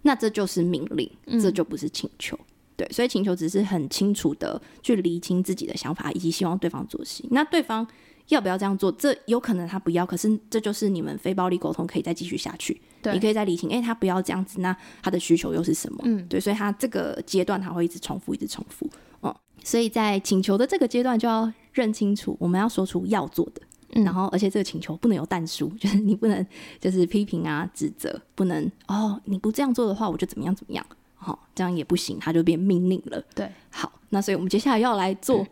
[0.03, 1.11] 那这就是命令，
[1.43, 2.37] 这就不是请求。
[2.37, 2.45] 嗯
[2.77, 7.25] 对，所以请求只是很清楚的去厘清自己的想法，以及希望对方做事。
[7.31, 7.87] 那对方
[8.29, 8.91] 要不要这样做？
[8.93, 12.81] 这有可能他不要，可是这就是你们非暴力沟通可以再继续下去。
[13.01, 16.01] 对，你可以再理清，哎，他不要这样子，那他的需求又是什么？
[16.05, 18.91] 嗯，对，所以他这个阶段他会一直重复，一直重复。
[19.21, 23.61] 哦、嗯，所以在请求的这个阶段就要认清楚，我们要说出要做的，
[23.93, 26.45] 嗯、然后而且这个请求不能有但书， 就是你不能
[26.81, 30.85] 就是批评啊、指责，不能哦，你不这样做的话，我就怎么样怎么样。
[31.25, 33.23] 好，这样也不行，它就变命令了。
[33.35, 35.47] 对，好，那所以我们接下来要来做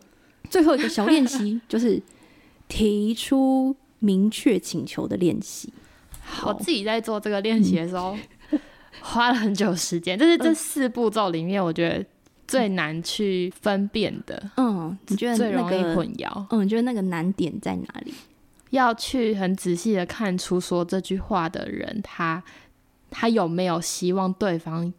[0.49, 2.01] 最后一个小练习， 就是
[2.67, 5.73] 提出明确请求的练习。
[6.45, 8.15] 我自己在做这个练习的时候，
[8.51, 8.59] 嗯、
[9.01, 12.05] 花了很久时间，这是这四步骤里面，我觉得
[12.47, 14.51] 最难去分辨的。
[14.57, 16.45] 嗯，你觉得、那个、最容易混淆？
[16.51, 18.13] 嗯，你觉得那个难点在哪里？
[18.69, 22.43] 要去很仔细的看出说这句话的人，他
[23.11, 24.93] 他有没有希望对方。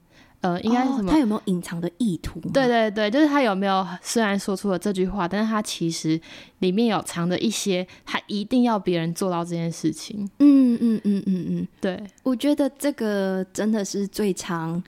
[0.44, 1.10] 呃，应该是什么？
[1.10, 2.38] 哦、他有没有隐藏的意图？
[2.52, 6.20] 对对对，就是他有没有虽然说出了这句话，但是他其实
[6.58, 10.28] 里面有藏着一些，他一定要别人做到这件事情。
[10.40, 14.82] 嗯嗯嗯嗯嗯，对，我觉得这个真的是最常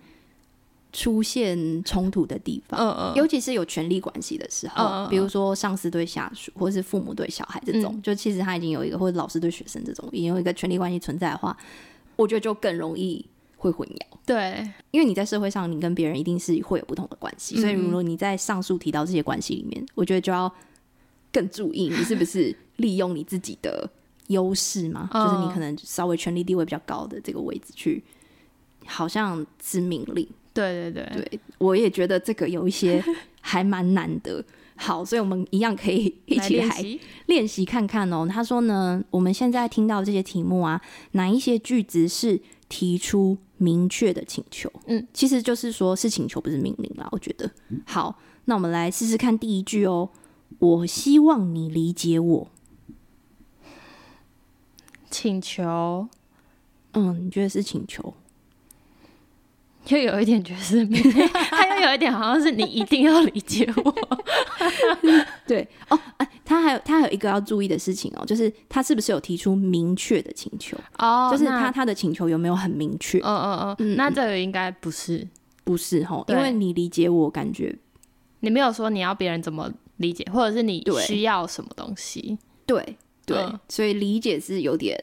[0.92, 11.56] 出现冲突的地方，嗯嗯，尤其是有权力关系的时候，比如说上司对下属，或是父母对小孩这种，嗯、就其实他已经有一个，或者老师对学生这种，已经有一个权力关系存在的话，
[12.16, 13.24] 我觉得就更容易
[13.66, 14.18] 会混淆。
[14.24, 20.52] 对，因为你在社会上，你跟别人一定是会有不同的关系，所以如果你在上述提到这些关系里面，我觉得就要
[21.32, 23.88] 更注意你是不是 利用你自己的
[24.28, 28.02] 优势嘛，嗯、就是你可能稍微权力地位比较高的这个位置去，
[28.86, 30.26] 好像是命令。
[30.52, 33.02] 对对对，对，我也觉得这个有一些
[33.40, 34.42] 还蛮难的。
[34.78, 36.84] 好，所以我们一样可以一起来
[37.26, 38.28] 练习看看哦。
[38.30, 40.80] 他说呢，我们现在听到这些题目啊，
[41.12, 42.38] 哪一些句子是
[42.68, 44.70] 提出明确的请求？
[44.86, 47.08] 嗯，其实就是说是请求，不是命令啦。
[47.12, 47.50] 我觉得
[47.86, 50.10] 好，那我们来试试看第一句哦。
[50.58, 52.48] 我希望你理解我。
[55.10, 56.08] 请求，
[56.92, 58.14] 嗯，你觉得是请求？
[59.88, 60.84] 又有一点觉得是，
[61.50, 63.94] 他又有一点好像是你一定要理解我。
[65.46, 70.76] 对哦，哎，他还有他还有一个要注意的事情哦，就是他是不是有提出明确的请求？
[70.98, 73.18] 哦，就是他他的请求有没有很明确？
[73.20, 75.26] 嗯嗯嗯，那这个应该不是，
[75.62, 77.76] 不是哈，因为你理解我，感觉
[78.40, 82.36] 你没有说你要别人怎么理解，或者是你需要什么东西？
[82.66, 85.02] 对对，所以理解是有点。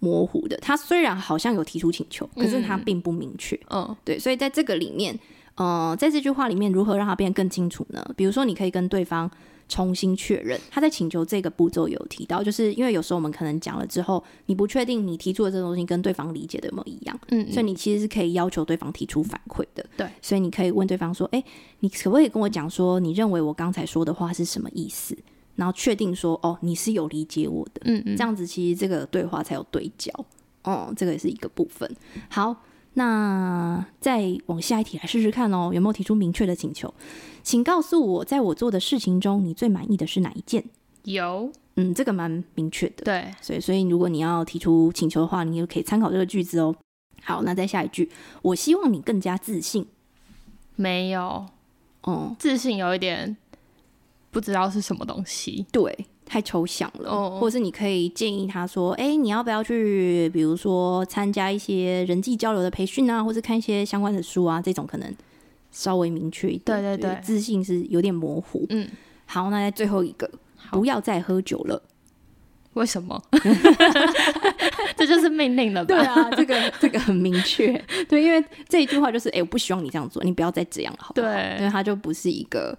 [0.00, 3.56] 模糊的，他虽然好像有提出请求，可是他并不明确。
[3.70, 5.18] 嗯，嗯，对，所以在这个里面，
[5.56, 8.04] 呃，在这句话里面，如何让它变得更清楚呢？
[8.16, 9.28] 比如说，你可以跟对方
[9.68, 19.84] 重新确认，他在请求这个步骤有提到，就是因为有时候我们可能讲了之后，你不确定你提出的这个东西跟对方理解的有没有一样，嗯，嗯，所以你其实是可以要求对方提出反馈的。
[19.96, 21.42] 对，所以你可以问对方说：“哎，
[21.80, 25.16] 你可不可以跟我讲说，你认为我刚才说的话是什么意思？”
[25.58, 30.12] 然后确定说哦，你是有理解我的，嗯嗯，这样子其实这个对话才有对焦，
[30.62, 31.90] 哦，这个也是一个部分。
[32.30, 32.54] 好，
[32.94, 36.94] 那再往下一题来试试看哦，有没有提出明确的请求？
[37.42, 40.64] 请告诉我，在我做的事情中，你最满意的是哪一件？
[41.02, 46.72] 有，嗯，这个蛮明确的，对，所以所以如果你要提出请求的话，你就可以参考这个句子哦。
[47.24, 48.08] 好，那再下一句，
[48.42, 49.84] 我希望你更加自信。
[50.76, 51.20] 没有，
[52.02, 53.36] 哦、嗯，自信有一点。
[54.38, 57.10] 不知道是什么东西，对，太抽象了。
[57.10, 57.40] Oh.
[57.40, 64.62] 或者是你可以建议他说：“哎、欸，你要不要去，比如说参加一些人际交流的培训啊，或是看一些相关的书啊？
[64.62, 65.12] 这种可能
[65.72, 68.64] 稍微明确一点。”对对对，自信是有点模糊。
[68.68, 68.88] 嗯，
[69.26, 70.30] 好，那在最后一个，
[70.70, 71.82] 不要再喝酒了。
[72.74, 73.20] 为什么？
[74.96, 75.96] 这就是命令了吧？
[75.96, 77.72] 对啊，这个这个很明确。
[78.08, 82.78] 对，因为这一句话就是：“哎、欸，我不希望你这样做，你不要再这样，好不好？”对，因为它就不是一个。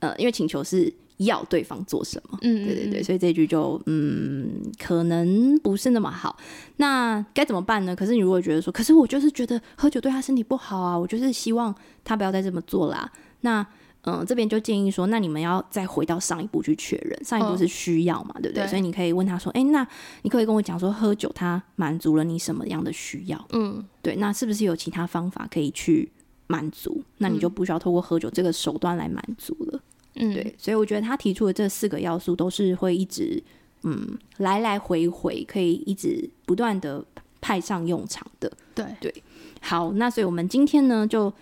[0.00, 6.36] 呃，因为请求是要对方做什么，嗯，对对对，所以这句就嗯，可能不是那么好。
[6.76, 7.96] 那该怎么办呢？
[7.96, 11.74] 可是你如果觉得说，可是我就是觉得喝酒对他身体不好啊，我就是希望
[12.04, 13.10] 他不要再这么做啦。
[13.40, 13.60] 那
[14.02, 18.64] 嗯、呃，这边就建议说，那你们要再回到上一步去确认，上一步是需要嘛，哦、对不对？
[18.64, 19.86] 对，所以你可以问他说，哎，那
[20.22, 23.44] 你可以跟我讲说，喝酒它满足了你什么样的需要？
[23.50, 26.08] 嗯，对，那是不是有其他方法可以去
[26.46, 27.02] 满足？
[27.18, 29.80] 那你就不需要透过喝酒这个手段来满足了。
[30.18, 33.42] 嗯，对，所以我觉得他提出的这四个要素都是会一直，
[33.84, 37.04] 嗯，来来回回，可以一直不断的
[37.40, 38.52] 派上用场的。
[38.74, 39.22] 对对，
[39.60, 41.32] 好，那所以我们今天呢，就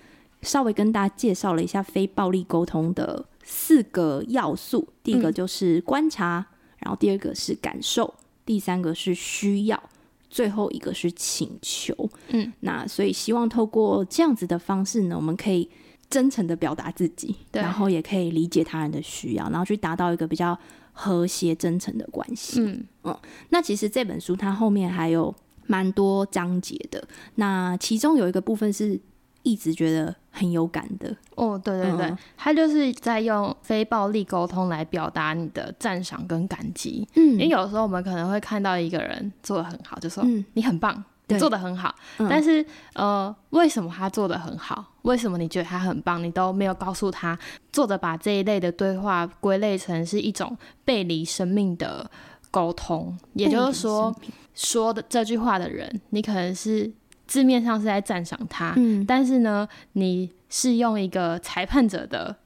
[0.43, 4.87] 稍微跟大家介绍了一下非暴力沟通的四个要素。
[5.03, 8.13] 第一个就是观察，嗯、然后第二个是感受，
[8.45, 9.83] 第三个是需要，
[10.29, 11.95] 最后一个是请求。
[12.29, 15.69] 嗯，那所以希望透过这样子的方式呢，我们可以。
[16.09, 20.59] 真诚的表达自己，对然后也可以理解他人的需要，然后去达到一个比较
[20.93, 22.61] 和谐、真诚的关系。
[22.61, 23.19] 嗯嗯，
[23.51, 25.35] 那其实这本书它后面还有
[25.67, 27.03] 蛮多章节的，
[27.35, 28.99] 那其中有一个部分是
[29.43, 31.15] 一直觉得很有感的。
[31.35, 37.07] 哦，对对对，嗯、他就是在用非暴力沟通来表达你的赞赏跟感激。
[37.15, 41.05] 嗯，因为有时候我们可能会看到一个人做的很好，就说嗯，你很棒。
[41.27, 42.65] 对做的很好，嗯、但是
[42.95, 44.85] 呃，为什么他做的很好？
[45.03, 46.23] 为什么你觉得他很棒？
[46.23, 47.37] 你都没有告诉他。
[47.73, 52.09] 作者把这一类的对话归类成是一种背离生命的
[52.51, 54.15] 沟通，也就是说，
[54.55, 56.93] 说的这句话的人，你可能是
[57.27, 62.37] 字面上是在赞赏他，嗯、但是呢，你是用一个裁判者的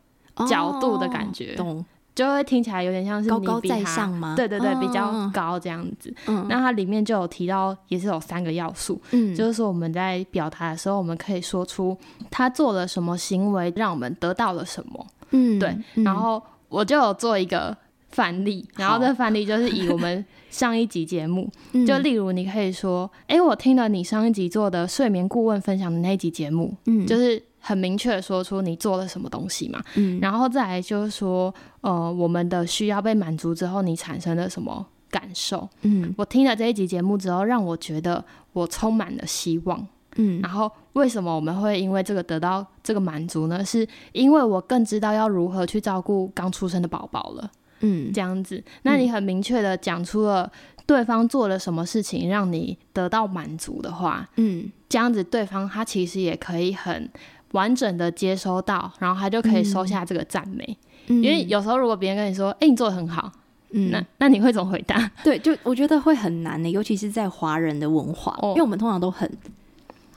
[0.49, 1.55] 角度的感觉。
[1.59, 1.85] 哦
[2.21, 4.35] 就会听起来有点像是高高在上吗？
[4.37, 6.15] 对对对，比较高这样子。
[6.27, 9.01] 嗯，那它里面就有提到，也是有三个要素。
[9.13, 11.97] 嗯，就是说我们在表达的时候，我们可以说出
[12.31, 15.07] 他做了什么行为，让我们得到了什么。
[15.31, 15.75] 嗯，对。
[16.05, 17.75] 然后我就有做一个
[18.11, 21.51] 范例，然后这范例就是以我们上一集节目，
[21.89, 35.69] 就例如你可以说，哎，我听了你上一集做的睡眠顾问分享的那一集节目，嗯，就是很明确的说出你做了什么东西嘛，嗯，然后再来就是说，呃，我们的需要被满足之后，你产生了什么感受？
[35.83, 39.87] 嗯，我听了这一集节目之后，让我觉得我充满了希望。
[40.17, 43.65] 嗯，然后为什么我们会因为这个得到这个满足呢？
[43.65, 47.51] 是因为我更知道要如何去照顾刚出生的宝宝了。
[47.83, 50.51] 嗯，这样子，那你很明确的讲出了
[50.85, 57.09] 对方做了什么事情让你得到满足的话，嗯，这样子对方他其实也可以很
[57.53, 60.79] 完整的接收到，然后他就可以收下这个赞美。
[61.07, 63.31] 嗯，因为有时候如果别人跟你说，哎、欸，你做的很好，
[63.71, 65.11] 嗯，那那你会怎么回答？
[65.25, 69.31] 对，就我觉得会很难的，尤其是在华人的文化，哦，因为我们通常都很。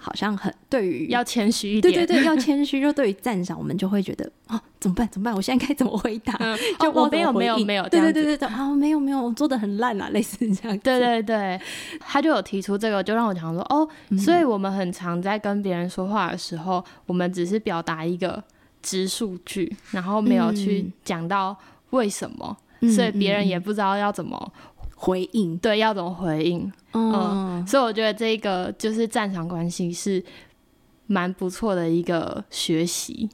[0.04, 2.82] 好像很对于要谦虚一点，对对对，要谦虚。
[2.82, 5.08] 就对于赞赏，我们就会觉得哦，怎么办？
[5.10, 5.34] 怎么办？
[5.34, 6.36] 我现在该怎么回答？
[6.42, 10.78] 嗯、就我没有没有没有，对对对对对啊，没有没有，我做的很烂啊，类似这样。
[10.80, 11.58] 对对对，
[12.02, 13.88] 他就有提出这个，就让我想说哦，
[14.18, 18.44] 所以我们很常在跟别人说话的时候，我们只是表达一个
[18.82, 21.56] 直述句，然后没有去讲到
[21.92, 24.52] 为什么，嗯、所以别人也不知道要怎么。
[24.96, 26.72] 回应，对，要怎么回应？
[26.94, 30.24] 嗯，嗯，所以我觉得这个就是战场关系是
[31.08, 33.30] 蛮不错的一个学习。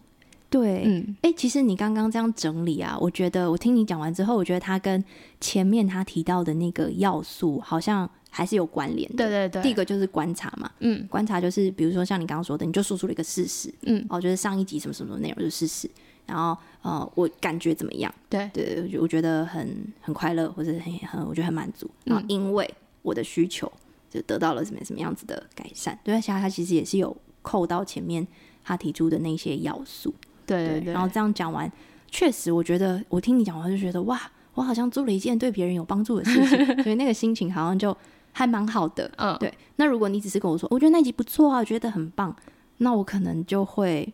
[0.49, 5.03] 对，嗯，哎、欸，其实你刚刚这样整理啊，我觉得我听你讲完之后，我觉得他跟
[5.39, 9.18] 前面他提到的那个要素好像还是有关联的。
[9.18, 15.89] 对对对，第一个就是观察嘛，嗯，观察就是比如说像你刚刚说的，你就说出了一个事实，嗯，哦，就是上一集什么什么内容就是事实。
[16.26, 18.14] 然后，呃，我感觉怎么样？
[18.30, 19.68] 对对，我觉得很
[19.99, 21.89] 很快乐，或者很很，我觉得很满足。
[22.03, 22.72] 然后，因为
[23.02, 23.72] 我的需求
[24.10, 25.97] 就得到了什么什么样子的改善。
[26.04, 28.26] 对，而且他其实也是有扣到前面
[28.64, 30.14] 他提出的那些要素。
[30.45, 30.93] 对对，对。
[30.93, 31.72] 然后这样讲完，
[32.10, 34.20] 确实，我觉得我听你讲完就觉得哇，
[34.54, 37.95] 我好像做了一件对别人有帮助的事情， 所以那个心情好像就
[38.32, 39.12] 还蛮好的。
[39.18, 39.54] 嗯，对。
[39.76, 42.36] 那如果你只是跟我说，我觉得那集不错啊，我觉得很棒，
[42.78, 44.12] 那我可能就会。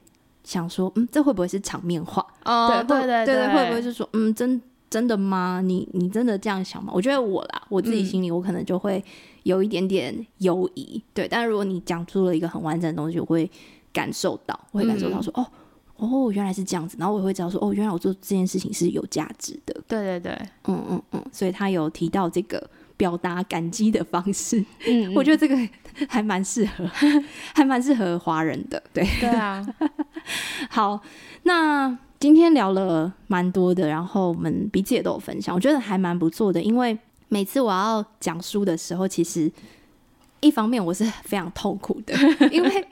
[0.48, 2.24] 想说，嗯，这会不会是场面话？
[2.44, 4.62] 哦，对对对对，会不会是说，嗯，真
[4.96, 5.60] 真的吗？
[5.62, 6.90] 你你真的这样想吗？
[6.96, 9.04] 我觉得我啦，我自己心里我可能就会
[9.44, 11.28] 有一点点犹疑，嗯、对。
[11.28, 13.52] 但是如果你讲出了一个很完整的东西，我会
[13.92, 15.48] 感受到，我会感受到说，嗯、哦
[15.98, 16.96] 哦，原来是这样子。
[16.98, 19.76] 然后我也会知道说，哦，原来我做这件事情是有价值的。
[19.86, 20.32] 对对对，
[20.68, 21.26] 嗯嗯嗯。
[21.30, 22.66] 所以他有提到这个
[22.96, 25.58] 表达感激的方式，嗯，嗯，我觉得这个
[26.08, 26.90] 还蛮适合，
[27.54, 28.82] 还蛮适合华人的。
[28.94, 29.62] 对对啊。
[30.72, 31.02] 好，
[31.44, 36.60] 那今天聊了蛮多的，然后我们彼此也都有分享，我觉得还蛮不错的。
[36.60, 36.98] 因为
[37.30, 39.52] 每次我要讲书的时候，其实
[40.40, 42.16] 一方面我是非常痛苦的，
[42.52, 42.88] 因为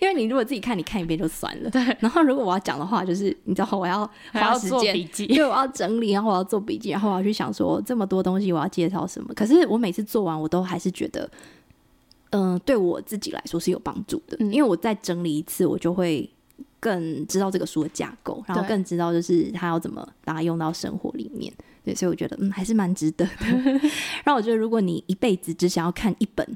[0.00, 1.84] 因为你如果自己看，你看一遍就算了，对。
[2.00, 4.96] 然后如果我要讲的话，就是你知道我要花时间，
[5.28, 9.28] 因为我要整理，然后我要做笔记，然后我要去想说这么多东西我要介绍什么。
[9.36, 11.30] 可是我每次做完，我都还是觉得，
[12.30, 16.30] 嗯、呃，对我自己来说是有帮助的，嗯、因为我再整理一次，我就会。
[16.80, 21.52] 更知道这个书的架构，然后更知道就是他要怎么把它用到生活里面。
[21.84, 23.46] 对，所以我觉得嗯还是蛮值得的。
[24.22, 26.46] 然后我觉得如果你一辈子只想要看一本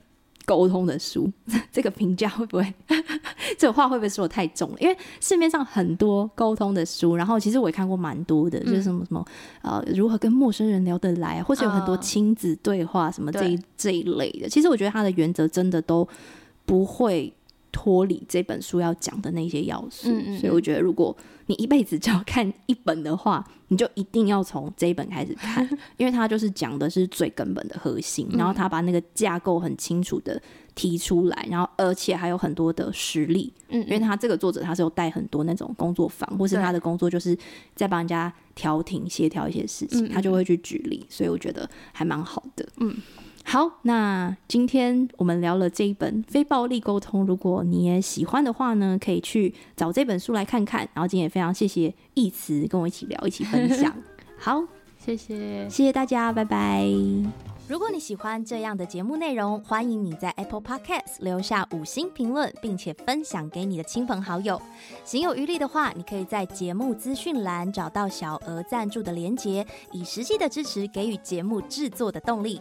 [0.44, 1.30] 沟通的书，
[1.72, 2.74] 这个评价会不会
[3.56, 4.76] 这话会不会说得太重了？
[4.78, 9.24] 因为市面上很多沟通的书，然后其实我也看过蛮多的，就是什么什么
[9.62, 14.48] 呃如何跟陌生人聊得来，或者有很多亲子对话什么这一这一类的。
[14.48, 16.06] 其实我觉得它的原则真的都
[16.66, 17.32] 不会。
[17.82, 21.16] 脱离这本书要讲的那些要素，嗯嗯，所以我觉得，如果
[21.46, 25.68] 你一辈子只要看一本的话，你就一定要从这一本开始看，
[25.98, 30.40] 因为它就是讲的是最根本的核心，然后他把那个架构很清楚的
[30.76, 37.36] 提出来，然后而且还有很多的实例，嗯，因为他这个作者他是有带很多那种工作坊，或是他的工作就是
[37.74, 42.94] 在帮人家调停协调一些事情，他就会去举例，所以我觉得还蛮好的，嗯。
[43.44, 50.88] 好，那今天我们聊了这一本《非暴力沟通》，如果你也喜欢的话呢，可以去找这本书来看看。
[50.94, 53.94] 然后今天也非常谢谢义慈跟我一起聊，一起分享。
[54.38, 54.62] 好，
[54.98, 56.86] 谢谢，谢谢大家，拜拜。
[57.68, 64.60] 如果你喜欢这样的节目内容，欢迎你在 Apple Podcast 留下五星评论，并且分享给你的亲朋好友。
[65.04, 72.60] 行有余力的话，你可以在节目资讯栏找到小额赞助的连结，以实际的支持给予节目制作的动力。